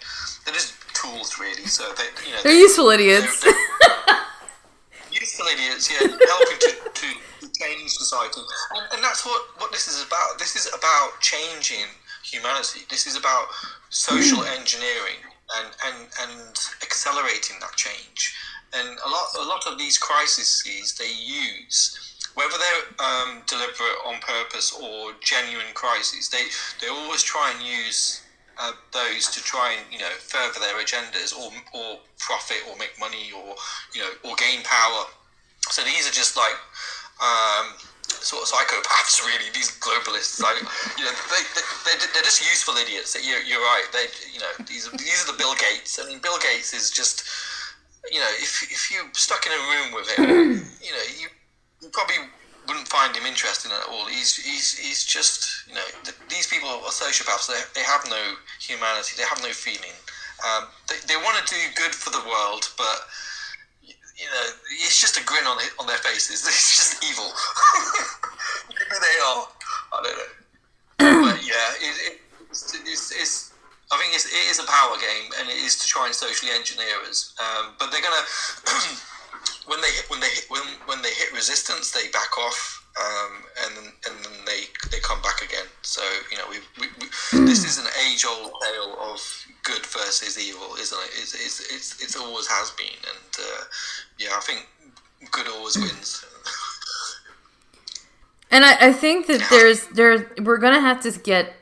[0.46, 1.68] They're just tools, really.
[1.68, 3.44] So they, you know, they're, they're useful idiots.
[3.44, 7.08] They're, they're useful idiots, yeah, helping to, to
[7.60, 8.40] change society,
[8.72, 10.40] and, and that's what what this is about.
[10.40, 11.92] This is about changing
[12.24, 12.88] humanity.
[12.90, 13.48] This is about
[13.90, 14.60] social hmm.
[14.60, 15.20] engineering
[15.60, 18.34] and and and accelerating that change.
[18.74, 20.64] And a lot a lot of these crises
[20.98, 26.46] they use whether they're um, deliberate on purpose or genuine crises, they
[26.82, 28.22] they always try and use
[28.58, 32.94] uh, those to try and you know further their agendas or or profit or make
[33.00, 33.56] money or
[33.94, 35.06] you know or gain power.
[35.72, 36.56] So these are just like
[37.20, 37.74] um,
[38.22, 39.50] sort of psychopaths, really.
[39.54, 40.60] These globalists, like
[40.98, 41.44] you know, they,
[41.88, 43.16] they they're just useful idiots.
[43.16, 43.86] You're, you're right.
[43.92, 46.00] They you know these are, these are the Bill Gates.
[46.02, 47.24] I mean, Bill Gates is just
[48.12, 50.26] you know if if you're stuck in a room with him,
[50.84, 51.28] you know you
[51.86, 52.18] you probably
[52.68, 54.06] wouldn't find him interesting at all.
[54.10, 57.46] He's he's he's just you know th- these people are sociopaths.
[57.46, 59.14] They they have no humanity.
[59.18, 59.94] They have no feeling.
[60.42, 63.06] Um, they they want to do good for the world, but
[63.86, 64.46] you know
[64.82, 66.42] it's just a grin on on their faces.
[66.50, 67.30] It's just evil.
[68.74, 69.46] Maybe they are.
[69.94, 70.34] I don't know.
[71.30, 73.54] but yeah, it, it, it's, it's, it's
[73.92, 76.52] I think it's, it is a power game, and it is to try and socially
[76.52, 77.36] engineer us.
[77.38, 78.26] Um, but they're gonna
[79.68, 83.44] when they hit when they hit when when they hit resistance, they back off, um,
[83.66, 85.66] and then and then they they come back again.
[85.82, 86.02] So
[86.32, 90.76] you know, we, we, we this is an age old tale of good versus evil,
[90.80, 91.12] isn't it?
[91.22, 93.64] It's it's it's, it's always has been, and uh,
[94.20, 94.68] yeah, I think
[95.32, 96.24] good always wins.
[98.52, 101.54] and I, I think that there's there we're gonna have to get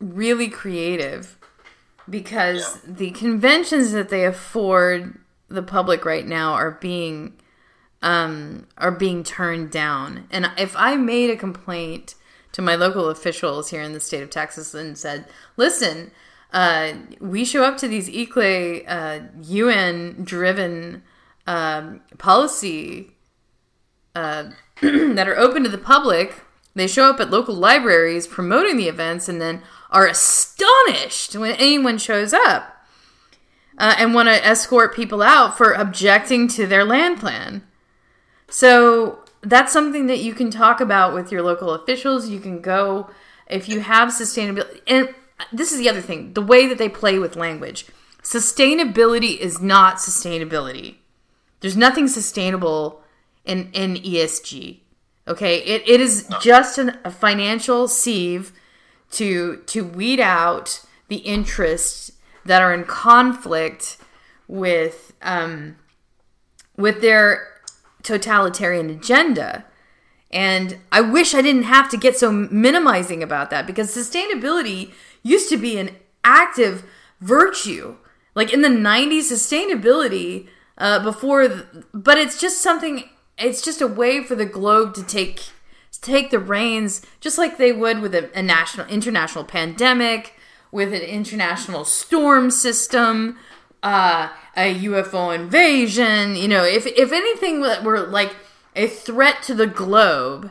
[0.00, 1.38] really creative
[2.10, 2.92] because yeah.
[2.94, 5.18] the conventions that they afford
[5.52, 7.34] the public right now are being
[8.02, 10.26] um, are being turned down.
[10.30, 12.16] And if I made a complaint
[12.52, 15.26] to my local officials here in the state of Texas and said,
[15.56, 16.10] "Listen,
[16.52, 21.02] uh, we show up to these ICLEI uh, UN driven
[21.46, 23.12] um, policy
[24.14, 24.50] uh,
[24.82, 26.42] that are open to the public.
[26.74, 31.98] They show up at local libraries promoting the events and then are astonished when anyone
[31.98, 32.81] shows up
[33.78, 37.62] uh, and want to escort people out for objecting to their land plan.
[38.48, 42.28] So that's something that you can talk about with your local officials.
[42.28, 43.10] You can go
[43.48, 44.80] if you have sustainability.
[44.86, 45.14] And
[45.52, 47.86] this is the other thing the way that they play with language.
[48.22, 50.96] Sustainability is not sustainability.
[51.60, 53.02] There's nothing sustainable
[53.44, 54.78] in, in ESG.
[55.26, 58.52] Okay, it, it is just an, a financial sieve
[59.12, 62.11] to to weed out the interests
[62.44, 63.98] that are in conflict
[64.48, 65.76] with um,
[66.76, 67.48] with their
[68.02, 69.64] totalitarian agenda.
[70.30, 75.50] And I wish I didn't have to get so minimizing about that because sustainability used
[75.50, 75.90] to be an
[76.24, 76.84] active
[77.20, 77.96] virtue.
[78.34, 83.04] Like in the 90s, sustainability uh, before, th- but it's just something.
[83.36, 85.50] It's just a way for the globe to take
[86.00, 90.34] take the reins, just like they would with a, a national international pandemic,
[90.72, 93.38] with an international storm system,
[93.82, 96.34] uh, a UFO invasion.
[96.34, 98.34] You know, if if anything were like
[98.74, 100.50] a threat to the globe,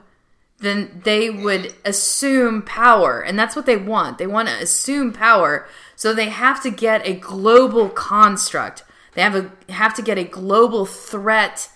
[0.59, 4.19] then they would assume power, and that's what they want.
[4.19, 8.83] They want to assume power, so they have to get a global construct.
[9.15, 11.69] They have a have to get a global threat.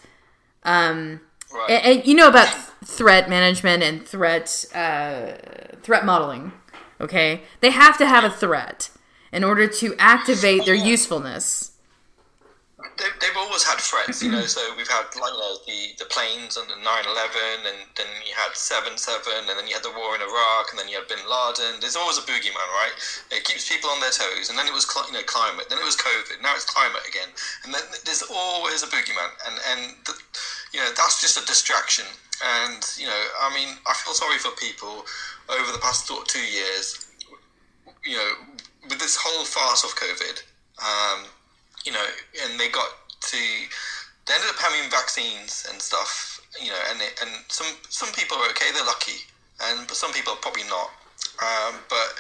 [0.64, 1.22] Um,
[1.54, 1.70] Right.
[1.70, 2.50] and, and you know about
[2.84, 5.34] threat management and threat uh,
[5.82, 6.52] threat modeling.
[7.06, 8.90] Okay, they have to have a threat
[9.30, 11.78] in order to activate their usefulness.
[12.98, 14.42] They, they've always had threats, you know.
[14.50, 18.34] So we've had like you know, the the planes and the 9/11, and then you
[18.34, 18.98] had 7/7,
[19.38, 21.78] and then you had the war in Iraq, and then you had Bin Laden.
[21.78, 22.98] There's always a boogeyman, right?
[23.30, 25.86] It keeps people on their toes, and then it was you know climate, then it
[25.86, 27.30] was COVID, now it's climate again,
[27.66, 30.18] and then there's always a boogeyman, and and the,
[30.74, 32.10] you know that's just a distraction.
[32.44, 35.06] And you know, I mean, I feel sorry for people
[35.50, 37.06] over the past two years
[38.06, 38.32] you know,
[38.84, 40.38] with this whole farce of COVID,
[40.80, 41.26] um,
[41.86, 42.06] you know,
[42.46, 42.88] and they got
[43.22, 48.14] to, they ended up having vaccines and stuff, you know, and it, and some some
[48.14, 49.26] people are okay, they're lucky,
[49.64, 50.90] and but some people are probably not.
[51.42, 52.14] Um, but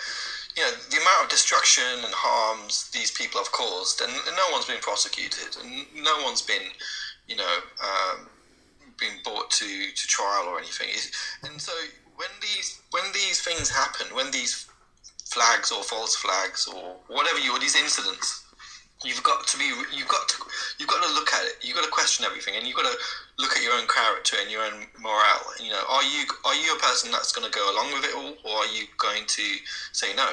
[0.57, 4.47] you know, the amount of destruction and harms these people have caused, and, and no
[4.51, 6.73] one's been prosecuted, and no one's been,
[7.27, 8.27] you know, um,
[8.97, 10.89] been brought to, to trial or anything.
[11.43, 11.73] And so
[12.15, 14.67] when these when these things happen, when these
[15.25, 18.45] flags or false flags or whatever you these incidents,
[19.03, 20.35] you've got to be you've got to
[20.79, 21.55] you've got to look at it.
[21.61, 22.97] You've got to question everything, and you've got to
[23.39, 25.45] look at your own character and your own morale.
[25.61, 28.15] You know, are you are you a person that's going to go along with it
[28.15, 29.43] all, or are you going to
[29.91, 30.29] say no?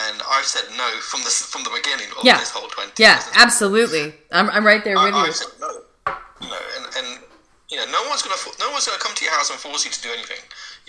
[0.00, 2.38] And I've said no from the from the beginning of Yeah.
[2.38, 3.02] this whole twenty.
[3.02, 4.14] Yeah, absolutely.
[4.30, 5.28] I'm, I'm right there with I, you.
[5.28, 5.70] I said no.
[6.40, 7.24] You know, and, and
[7.68, 9.90] you know, no one's gonna no one's gonna come to your house and force you
[9.90, 10.38] to do anything.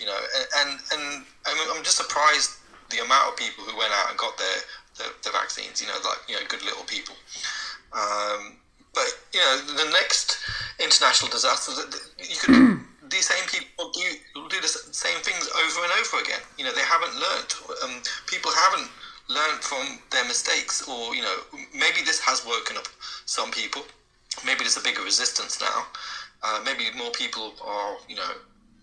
[0.00, 2.50] You know, and and, and I'm, I'm just surprised
[2.90, 4.58] the amount of people who went out and got their
[4.98, 5.80] their, their vaccines.
[5.80, 7.14] You know, like you know, good little people.
[7.92, 8.56] Um,
[8.94, 10.38] but you know, the next
[10.78, 11.72] international disaster,
[12.18, 12.80] you could.
[13.10, 14.06] These same people do
[14.48, 16.38] do the same things over and over again.
[16.56, 17.50] You know, they haven't learned.
[17.82, 18.88] Um, people haven't
[19.28, 21.36] learned from their mistakes, or you know,
[21.74, 22.86] maybe this has woken up
[23.24, 23.82] some people.
[24.44, 25.86] Maybe there's a bigger resistance now.
[26.42, 28.30] Uh, maybe more people are, you know,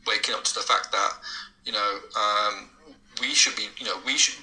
[0.07, 1.11] waking up to the fact that,
[1.65, 2.69] you know, um,
[3.21, 4.35] we should be, you know, we should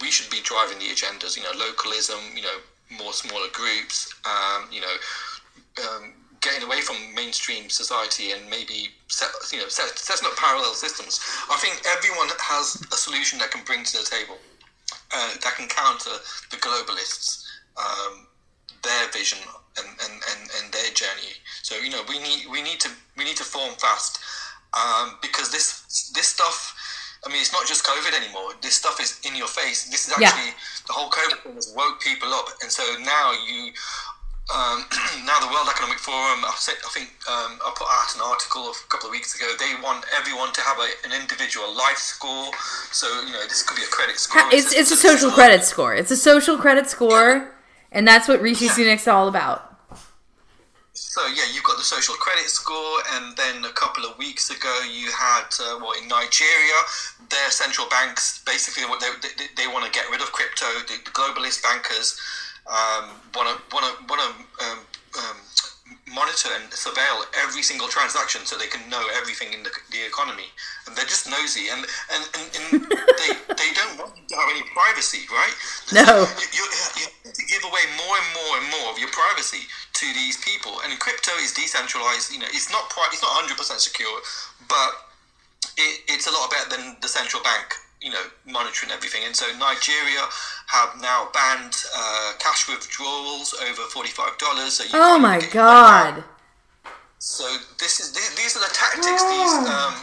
[0.00, 1.36] we should be driving the agendas.
[1.36, 2.18] You know, localism.
[2.34, 2.58] You know,
[2.96, 4.14] more smaller groups.
[4.24, 4.94] Um, you know,
[5.84, 10.74] um, getting away from mainstream society and maybe set, you know set, setting up parallel
[10.74, 11.20] systems.
[11.50, 14.38] I think everyone has a solution that can bring to the table
[15.12, 16.16] uh, that can counter
[16.50, 17.44] the globalists,
[17.76, 18.26] um,
[18.82, 19.38] their vision
[19.78, 21.34] and, and, and, and their journey.
[21.62, 24.20] So you know we need we need to we need to form fast
[24.74, 26.74] um, because this this stuff.
[27.26, 28.52] I mean, it's not just COVID anymore.
[28.62, 29.90] This stuff is in your face.
[29.90, 30.28] This is Yeah.
[30.28, 30.54] actually
[30.86, 33.72] the whole COVID thing has woke people up, and so now you
[34.54, 34.84] um,
[35.26, 38.70] now the World Economic Forum, I, said, I think um, I put out an article
[38.70, 39.46] a couple of weeks ago.
[39.58, 42.50] They want everyone to have a, an individual life score.
[42.92, 44.42] So you know, this could be a credit score.
[44.52, 45.94] It's, it's a social credit score.
[45.94, 47.52] It's a social credit score,
[47.92, 49.67] and that's what Rishi Sunak's all about.
[51.18, 54.82] So yeah, you've got the social credit score, and then a couple of weeks ago
[54.88, 56.78] you had uh, what in Nigeria,
[57.28, 60.66] their central banks basically what they, they, they want to get rid of crypto.
[60.86, 62.14] The, the globalist bankers
[63.34, 64.78] want to want to want to um,
[65.18, 65.36] um,
[66.08, 70.48] monitor and surveil every single transaction so they can know everything in the, the economy,
[70.86, 72.66] and they're just nosy, and and, and, and
[73.20, 75.54] they they don't want you to have any privacy, right?
[75.92, 76.26] No.
[76.40, 76.64] you, you,
[76.98, 79.68] you have to give away more and more and more of your privacy
[80.00, 80.80] to these people.
[80.84, 82.32] And crypto is decentralized.
[82.32, 84.20] You know, it's not pri- it's not hundred percent secure,
[84.68, 85.08] but
[85.76, 87.74] it, it's a lot better than the central bank.
[88.00, 89.22] You know, monitoring everything.
[89.26, 90.22] And so Nigeria
[90.68, 94.74] have now banned uh, cash withdrawals over forty five dollars.
[94.74, 96.14] So you Oh my get your money out.
[96.14, 96.24] god.
[97.18, 97.44] So
[97.80, 99.94] this is these, these are the tactics these um,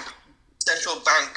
[0.59, 1.31] central bank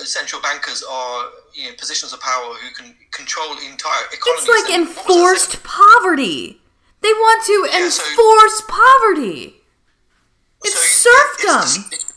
[0.00, 1.26] uh, central bankers are
[1.58, 4.48] in positions of power who can control entire economies.
[4.48, 5.18] It's like And what was I saying?
[5.58, 6.60] enforced poverty.
[7.02, 9.56] They want to Yeah, so- enforce poverty.
[10.62, 11.60] It's So serfdom.
[11.60, 12.09] it's- it's-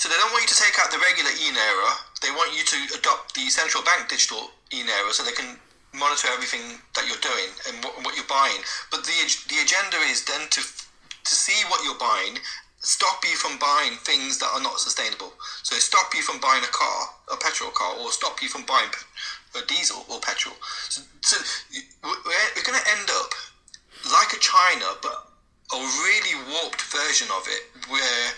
[0.00, 1.92] so they don't want you to take out the regular e-naira.
[2.24, 5.60] They want you to adopt the central bank digital e-naira so they can
[5.92, 8.64] monitor everything that you're doing and what, what you're buying.
[8.88, 9.12] But the
[9.52, 12.40] the agenda is then to to see what you're buying
[12.80, 15.32] stop you from buying things that are not sustainable.
[15.62, 18.88] So stop you from buying a car, a petrol car, or stop you from buying
[19.54, 20.56] a diesel or petrol.
[20.88, 21.36] So, so
[22.02, 23.30] we're going to end up
[24.08, 25.28] like a China, but
[25.72, 28.32] a really warped version of it where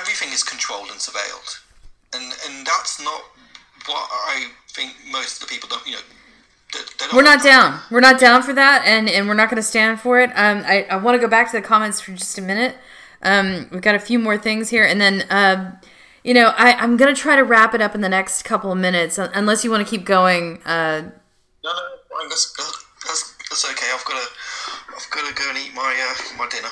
[0.00, 1.60] everything is controlled and surveilled.
[2.14, 3.22] And, and that's not
[3.86, 6.00] what I think most of the people don't, you know,
[7.12, 7.80] we're not down.
[7.90, 10.30] We're not down for that, and, and we're not going to stand for it.
[10.30, 12.76] Um, I, I want to go back to the comments for just a minute.
[13.22, 15.76] Um, we've got a few more things here, and then uh,
[16.24, 18.72] you know I, I'm going to try to wrap it up in the next couple
[18.72, 20.62] of minutes, unless you want to keep going.
[20.64, 21.02] Uh,
[21.62, 22.54] no, no, that's,
[23.04, 23.86] that's, that's okay.
[23.92, 24.28] I've got to
[24.96, 26.70] I've got to go and eat my uh, my dinner.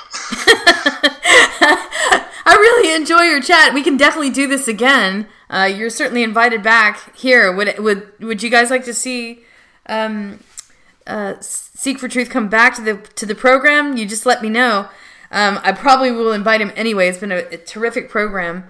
[2.44, 3.74] I really enjoy your chat.
[3.74, 5.26] We can definitely do this again.
[5.48, 7.52] Uh, you're certainly invited back here.
[7.52, 9.44] Would would would you guys like to see?
[9.90, 10.38] um,
[11.06, 14.48] uh, Sikh for Truth come back to the to the program, you just let me
[14.48, 14.88] know.
[15.32, 17.08] Um, I probably will invite him anyway.
[17.08, 18.64] It's been a, a terrific program.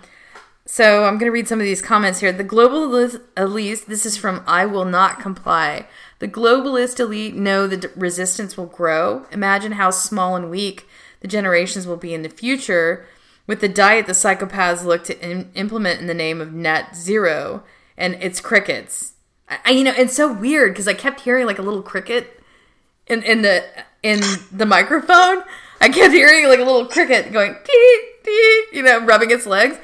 [0.66, 2.32] So I'm going to read some of these comments here.
[2.32, 5.88] The globalist elite, this is from I Will Not Comply.
[6.20, 9.26] The globalist elite know the resistance will grow.
[9.32, 10.86] Imagine how small and weak
[11.20, 13.06] the generations will be in the future
[13.50, 15.20] with the diet the psychopaths look to
[15.56, 17.64] implement in the name of net zero.
[17.96, 19.14] And it's crickets.
[19.64, 22.40] I, you know, it's so weird because I kept hearing like a little cricket
[23.08, 23.64] in in the
[24.04, 24.20] in
[24.52, 25.42] the microphone.
[25.80, 29.78] I kept hearing like a little cricket going dee, dee, you know, rubbing its legs.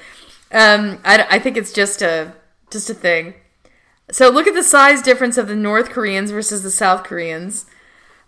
[0.53, 2.35] Um, I, I think it's just a
[2.71, 3.35] just a thing.
[4.13, 7.67] So look at the size difference of the North Koreans versus the South Koreans.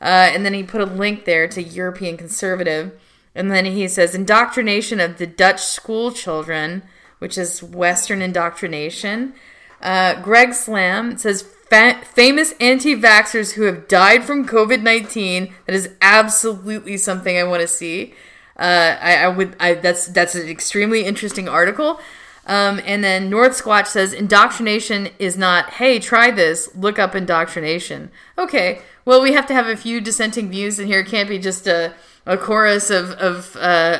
[0.00, 2.98] Uh, and then he put a link there to European conservative.
[3.34, 6.82] And then he says indoctrination of the Dutch school children,
[7.18, 9.34] which is Western indoctrination.
[9.80, 15.54] Uh, Greg Slam says fa- famous anti-vaxxers who have died from COVID nineteen.
[15.66, 18.14] That is absolutely something I want to see.
[18.58, 19.54] Uh, I, I, would.
[19.60, 22.00] I, that's that's an extremely interesting article.
[22.46, 25.74] Um, and then North Squatch says indoctrination is not.
[25.74, 26.74] Hey, try this.
[26.74, 28.10] Look up indoctrination.
[28.36, 28.80] Okay.
[29.04, 31.00] Well, we have to have a few dissenting views in here.
[31.00, 31.94] It can't be just a,
[32.28, 33.98] a chorus of of uh,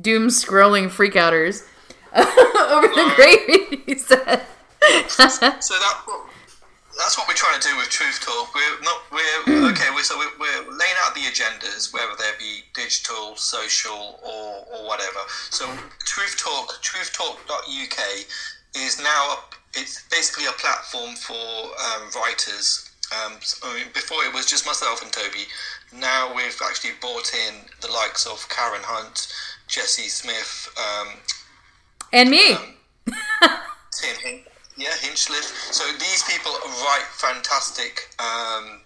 [0.00, 1.66] doom scrolling freakouters
[2.16, 3.82] over the great.
[3.84, 4.46] He said
[5.18, 5.96] so that
[6.96, 8.54] that's what we're trying to do with Truth Talk.
[8.54, 9.90] We're not we're okay.
[9.94, 14.86] We're, so we're, we're, laying out the agendas, whether they be digital, social, or or
[14.86, 15.20] whatever.
[15.50, 15.66] So
[16.04, 17.98] Truth Talk, Truth TruthTalk.uk
[18.76, 19.38] is now
[19.74, 22.90] it's basically a platform for um, writers.
[23.12, 25.46] Um, I mean, before it was just myself and Toby.
[25.98, 29.32] Now we've actually brought in the likes of Karen Hunt,
[29.68, 31.08] Jesse Smith, um,
[32.12, 32.52] and me.
[32.52, 32.74] Um,
[34.00, 34.40] Tim
[34.76, 35.72] yeah, Hinchliffe.
[35.72, 38.80] So these people write fantastic um,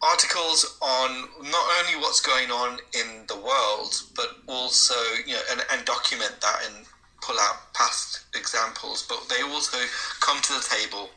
[0.00, 4.94] articles on not only what's going on in the world, but also
[5.26, 6.86] you know and, and document that and
[7.20, 9.04] pull out past examples.
[9.08, 9.78] But they also
[10.20, 11.10] come to the table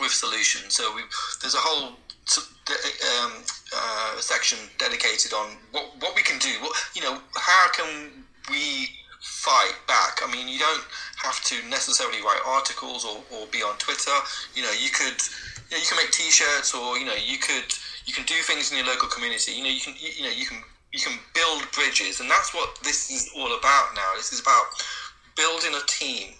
[0.00, 0.74] with solutions.
[0.74, 1.02] So we,
[1.40, 3.32] there's a whole um,
[3.74, 6.50] uh, section dedicated on what what we can do.
[6.60, 8.88] What you know, how can we
[9.20, 10.20] fight back?
[10.22, 10.84] I mean, you don't
[11.22, 14.14] have to necessarily write articles or, or be on Twitter.
[14.54, 15.18] You know, you could
[15.70, 17.72] you know you can make T-shirts or you know you could
[18.06, 19.52] you can do things in your local community.
[19.52, 20.62] You know, you can you, you know you can
[20.92, 24.10] you can build bridges, and that's what this is all about now.
[24.16, 24.66] This is about
[25.36, 26.34] building a team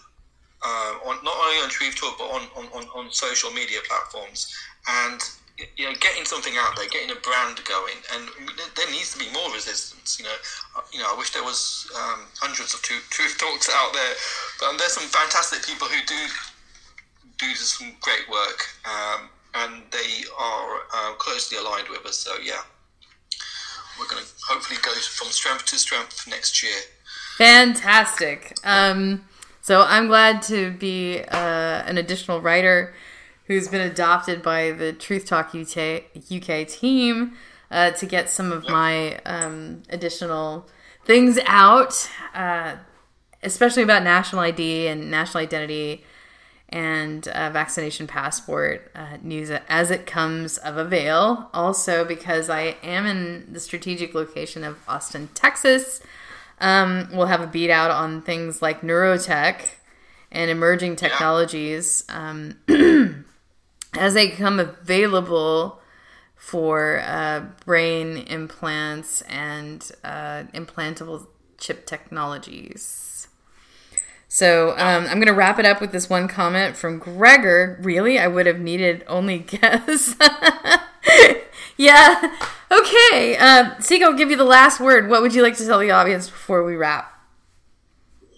[0.63, 4.53] uh, on not only on Truth Talk but on, on, on social media platforms
[4.87, 5.19] and
[5.57, 8.27] you know, getting something out there, getting a brand going, and
[8.75, 10.17] there needs to be more resistance.
[10.17, 10.37] You know,
[10.77, 14.13] uh, you know, I wish there was um, hundreds of truth, talks out there,
[14.59, 16.21] but um, there's some fantastic people who do
[17.37, 22.17] do some great work, um, and they are uh, closely aligned with us.
[22.17, 22.61] So yeah,
[23.99, 26.79] we're going to hopefully go from strength to strength next year.
[27.37, 28.55] Fantastic.
[28.63, 29.25] Um,
[29.61, 32.93] so I'm glad to be uh, an additional writer
[33.47, 37.33] who's been adopted by the Truth Talk UK, UK team
[37.69, 40.67] uh, to get some of my um, additional
[41.05, 42.75] things out, uh,
[43.41, 46.05] especially about national ID and national identity
[46.69, 51.49] and uh, vaccination passport uh, news as it comes of avail.
[51.53, 56.01] Also, because I am in the strategic location of Austin, Texas,
[56.59, 59.61] um, we'll have a beat out on things like neurotech
[60.31, 62.05] and emerging technologies.
[62.09, 62.55] Um,
[63.97, 65.79] as they become available
[66.35, 73.27] for uh, brain implants and uh, implantable chip technologies.
[74.27, 77.79] So um, I'm going to wrap it up with this one comment from Gregor.
[77.81, 78.17] Really?
[78.17, 80.15] I would have needed only guess.
[81.77, 82.35] yeah.
[82.71, 83.37] Okay.
[83.37, 85.07] Uh, Sikh, I'll give you the last word.
[85.07, 87.13] What would you like to tell the audience before we wrap?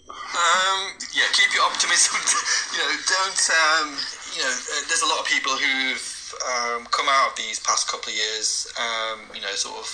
[0.08, 2.20] Um, yeah, keep your optimism.
[2.72, 3.50] you know, don't.
[3.50, 3.96] Um,
[4.36, 7.88] you know, uh, there's a lot of people who've um, come out of these past
[7.88, 8.68] couple of years.
[8.76, 9.88] Um, you know, sort of.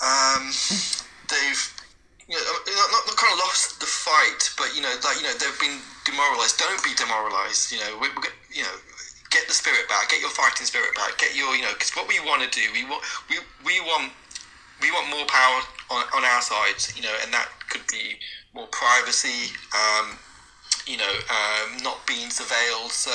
[0.00, 0.48] Um,
[1.28, 1.62] they've.
[2.28, 5.24] You know, not, not, not kind of lost the fight, but you know, like you
[5.24, 6.60] know, they've been demoralized.
[6.60, 7.72] Don't be demoralized.
[7.72, 8.76] You know, we, we, you know,
[9.30, 12.08] get the spirit back, get your fighting spirit back, get your, you know, because what
[12.08, 14.12] we want to do, we want, we, we want,
[14.80, 15.60] we want more power
[15.90, 18.16] on, on our side, you know, and that could be
[18.54, 20.16] more privacy, um,
[20.88, 22.90] you know, um, not being surveilled.
[22.90, 23.12] So,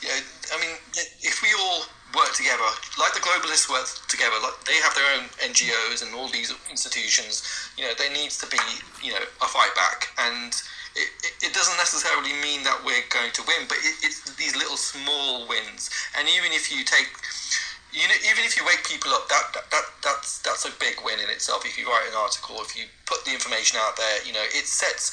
[0.00, 0.20] you know,
[0.56, 0.74] I mean,
[1.20, 1.84] if we all
[2.16, 2.66] work together,
[2.98, 7.44] like the globalists work together, like they have their own NGOs and all these institutions,
[7.76, 8.58] you know, there needs to be,
[9.04, 10.08] you know, a fight back.
[10.18, 10.50] And
[10.96, 14.56] it, it, it doesn't necessarily mean that we're going to win, but it, it's these
[14.56, 15.92] little small wins.
[16.18, 17.12] And even if you take,
[17.92, 20.94] you know, even if you wake people up, that, that, that that's that's a big
[21.04, 21.66] win in itself.
[21.66, 24.66] If you write an article, if you put the information out there, you know, it
[24.66, 25.10] sets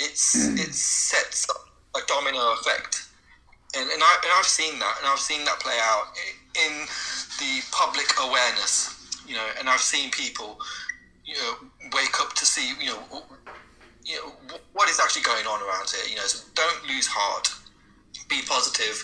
[0.00, 1.46] it's it sets
[1.94, 3.08] a domino effect.
[3.76, 6.06] And, and, I, and I've seen that, and I've seen that play out
[6.54, 6.86] in
[7.40, 8.94] the public awareness,
[9.26, 10.60] you know, and I've seen people,
[11.24, 11.54] you know,
[11.92, 13.22] wake up to see, you know,
[14.04, 14.32] you know
[14.74, 16.04] what is actually going on around here.
[16.08, 17.52] You know, so don't lose heart.
[18.28, 19.02] Be positive.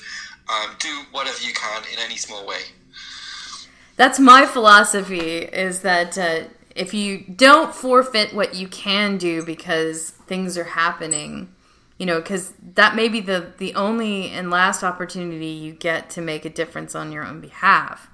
[0.48, 2.60] Um, do whatever you can in any small way.
[3.96, 5.38] That's my philosophy.
[5.38, 11.52] Is that uh, if you don't forfeit what you can do because things are happening,
[11.98, 16.22] you know, because that may be the the only and last opportunity you get to
[16.22, 18.08] make a difference on your own behalf.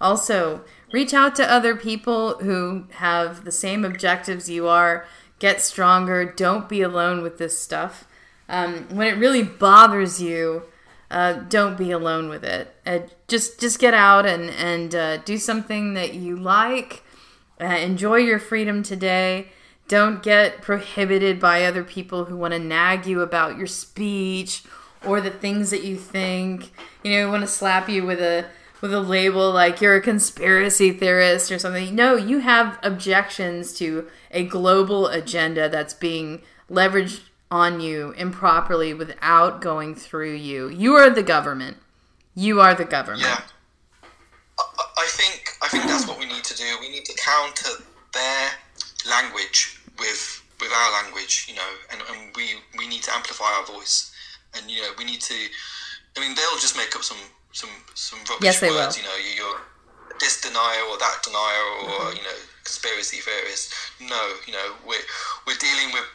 [0.00, 5.06] Also, reach out to other people who have the same objectives you are
[5.38, 6.24] get stronger.
[6.24, 8.06] Don't be alone with this stuff.
[8.48, 10.64] Um, when it really bothers you,
[11.08, 12.74] uh, don't be alone with it.
[12.84, 17.04] Uh, just just get out and and uh, do something that you like.
[17.60, 19.52] Uh, enjoy your freedom today.
[19.90, 24.62] Don't get prohibited by other people who want to nag you about your speech
[25.04, 26.70] or the things that you think.
[27.02, 28.46] You know, want to slap you with a
[28.80, 31.92] with a label like you're a conspiracy theorist or something.
[31.92, 39.60] No, you have objections to a global agenda that's being leveraged on you improperly without
[39.60, 40.68] going through you.
[40.68, 41.78] You are the government.
[42.36, 43.22] You are the government.
[43.22, 43.40] Yeah.
[44.56, 46.76] I, I think I think that's what we need to do.
[46.80, 47.70] We need to counter
[48.14, 48.50] their
[49.08, 53.66] language with with our language, you know, and, and we we need to amplify our
[53.66, 54.10] voice.
[54.56, 55.38] And you know, we need to
[56.16, 57.20] I mean they'll just make up some
[57.52, 59.04] some some rubbish yes, they words, will.
[59.04, 59.60] you know, you're
[60.18, 62.16] this denier or that denier or mm-hmm.
[62.16, 63.72] you know conspiracy theorists.
[64.00, 65.06] No, you know we're
[65.46, 66.08] we're dealing with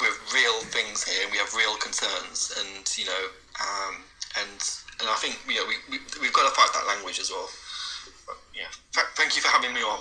[0.00, 1.22] with real things here.
[1.24, 3.22] And we have real concerns, and you know,
[3.60, 3.94] um,
[4.38, 4.58] and
[5.00, 7.48] and I think you know we, we we've got to fight that language as well.
[8.26, 10.00] But, yeah, Th- thank you for having me on.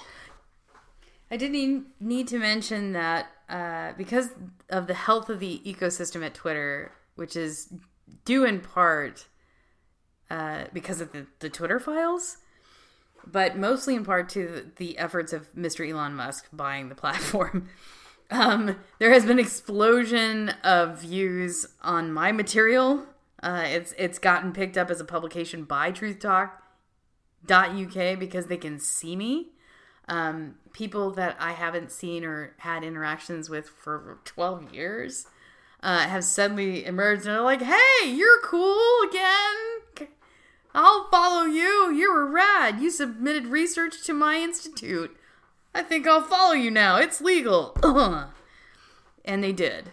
[1.30, 4.30] I didn't need to mention that uh, because
[4.70, 7.74] of the health of the ecosystem at Twitter, which is
[8.26, 9.28] due in part
[10.30, 12.38] uh, because of the, the Twitter files,
[13.26, 15.90] but mostly in part to the efforts of Mr.
[15.90, 17.70] Elon Musk buying the platform.
[18.30, 23.06] Um, there has been explosion of views on my material.
[23.41, 26.62] Uh, it's it's gotten picked up as a publication by Truth Talk
[27.49, 29.52] UK because they can see me.
[30.10, 35.26] Um, people that I haven't seen or had interactions with for 12 years
[35.82, 40.08] uh, have suddenly emerged and are like, hey, you're cool again.
[40.76, 41.91] I'll follow you.
[41.91, 42.80] You were rad.
[42.80, 45.18] You submitted research to my institute.
[45.74, 46.98] I think I'll follow you now.
[46.98, 47.76] It's legal.
[49.26, 49.90] and they did.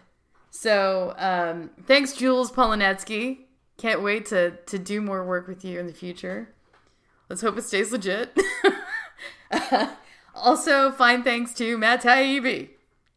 [0.51, 3.39] So um, thanks, Jules Polonetsky.
[3.79, 6.55] Can't wait to to do more work with you in the future.
[7.29, 8.39] Let's hope it stays legit.
[10.35, 12.71] also, fine thanks to Matt Taibbi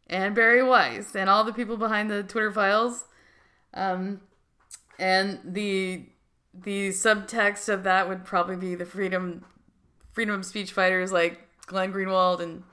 [0.06, 3.04] and Bari Weiss and all the people behind the Twitter files.
[3.74, 4.20] Um,
[4.98, 6.06] and the
[6.54, 9.44] the subtext of that would probably be the freedom
[10.12, 12.64] freedom of speech fighters like Glenn Greenwald and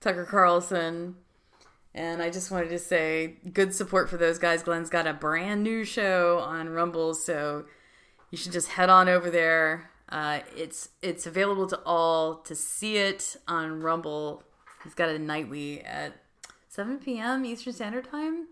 [0.00, 1.16] Tucker Carlson.
[1.94, 4.62] And I just wanted to say good support for those guys.
[4.62, 7.66] Glenn's got a brand new show on Rumble, so
[8.30, 9.90] you should just head on over there.
[10.12, 14.42] Uh, it's it's available to all to see it on Rumble.
[14.84, 16.12] He's got a nightly at
[16.68, 17.46] 7 p.m.
[17.46, 18.48] Eastern Standard Time.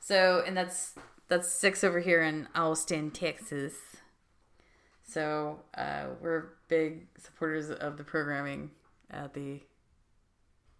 [0.00, 0.94] So, and that's
[1.28, 3.74] that's six over here in Austin, Texas.
[5.04, 8.72] So uh, we're big supporters of the programming
[9.08, 9.60] at the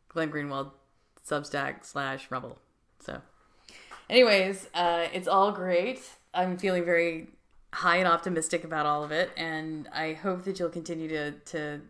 [0.09, 0.73] Glenn Greenwald
[1.25, 2.59] Substack slash Rumble.
[2.99, 3.21] So,
[4.11, 6.01] anyways, uh, it's all great.
[6.35, 7.29] I'm feeling very
[7.73, 11.81] high and optimistic about all of it, and I hope that you'll continue to to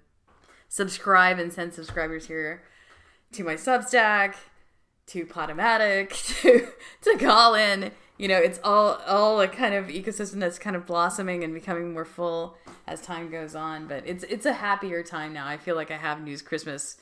[0.68, 2.62] subscribe and send subscribers here
[3.32, 4.34] to my Substack,
[5.06, 6.10] to Podomatic,
[6.42, 6.68] to
[7.02, 7.90] to Callin.
[8.18, 11.92] you know, it's all all a kind of ecosystem that's kind of blossoming and becoming
[11.92, 12.56] more full
[12.86, 13.86] as time goes on.
[13.86, 15.46] But it's it's a happier time now.
[15.46, 16.96] I feel like I have news Christmas,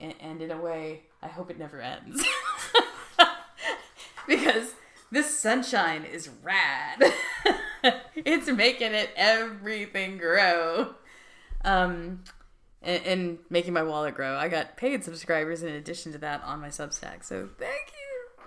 [0.00, 2.24] and in a way, I hope it never ends
[4.28, 4.74] because
[5.10, 7.12] this sunshine is rad.
[8.16, 10.94] it's making it everything grow.
[11.64, 12.24] Um,
[12.82, 14.36] and, and, making my wallet grow.
[14.36, 17.24] I got paid subscribers in addition to that on my Substack.
[17.24, 18.44] So thank you.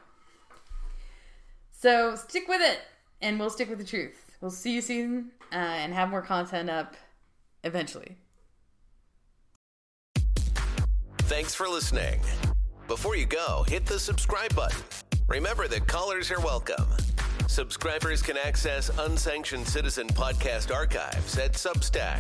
[1.72, 2.80] So stick with it,
[3.22, 4.38] and we'll stick with the truth.
[4.40, 6.96] We'll see you soon uh, and have more content up
[7.64, 8.18] eventually.
[11.22, 12.22] Thanks for listening.
[12.88, 14.80] Before you go, hit the subscribe button.
[15.28, 16.86] Remember that callers are welcome.
[17.48, 22.20] Subscribers can access unsanctioned citizen podcast archives at Substack,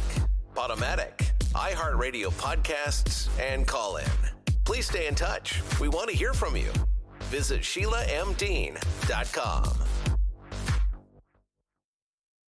[0.56, 4.08] Podomatic, iHeartRadio podcasts, and Callin.
[4.64, 5.62] Please stay in touch.
[5.80, 6.72] We want to hear from you.
[7.24, 9.86] Visit SheilaMDean.com.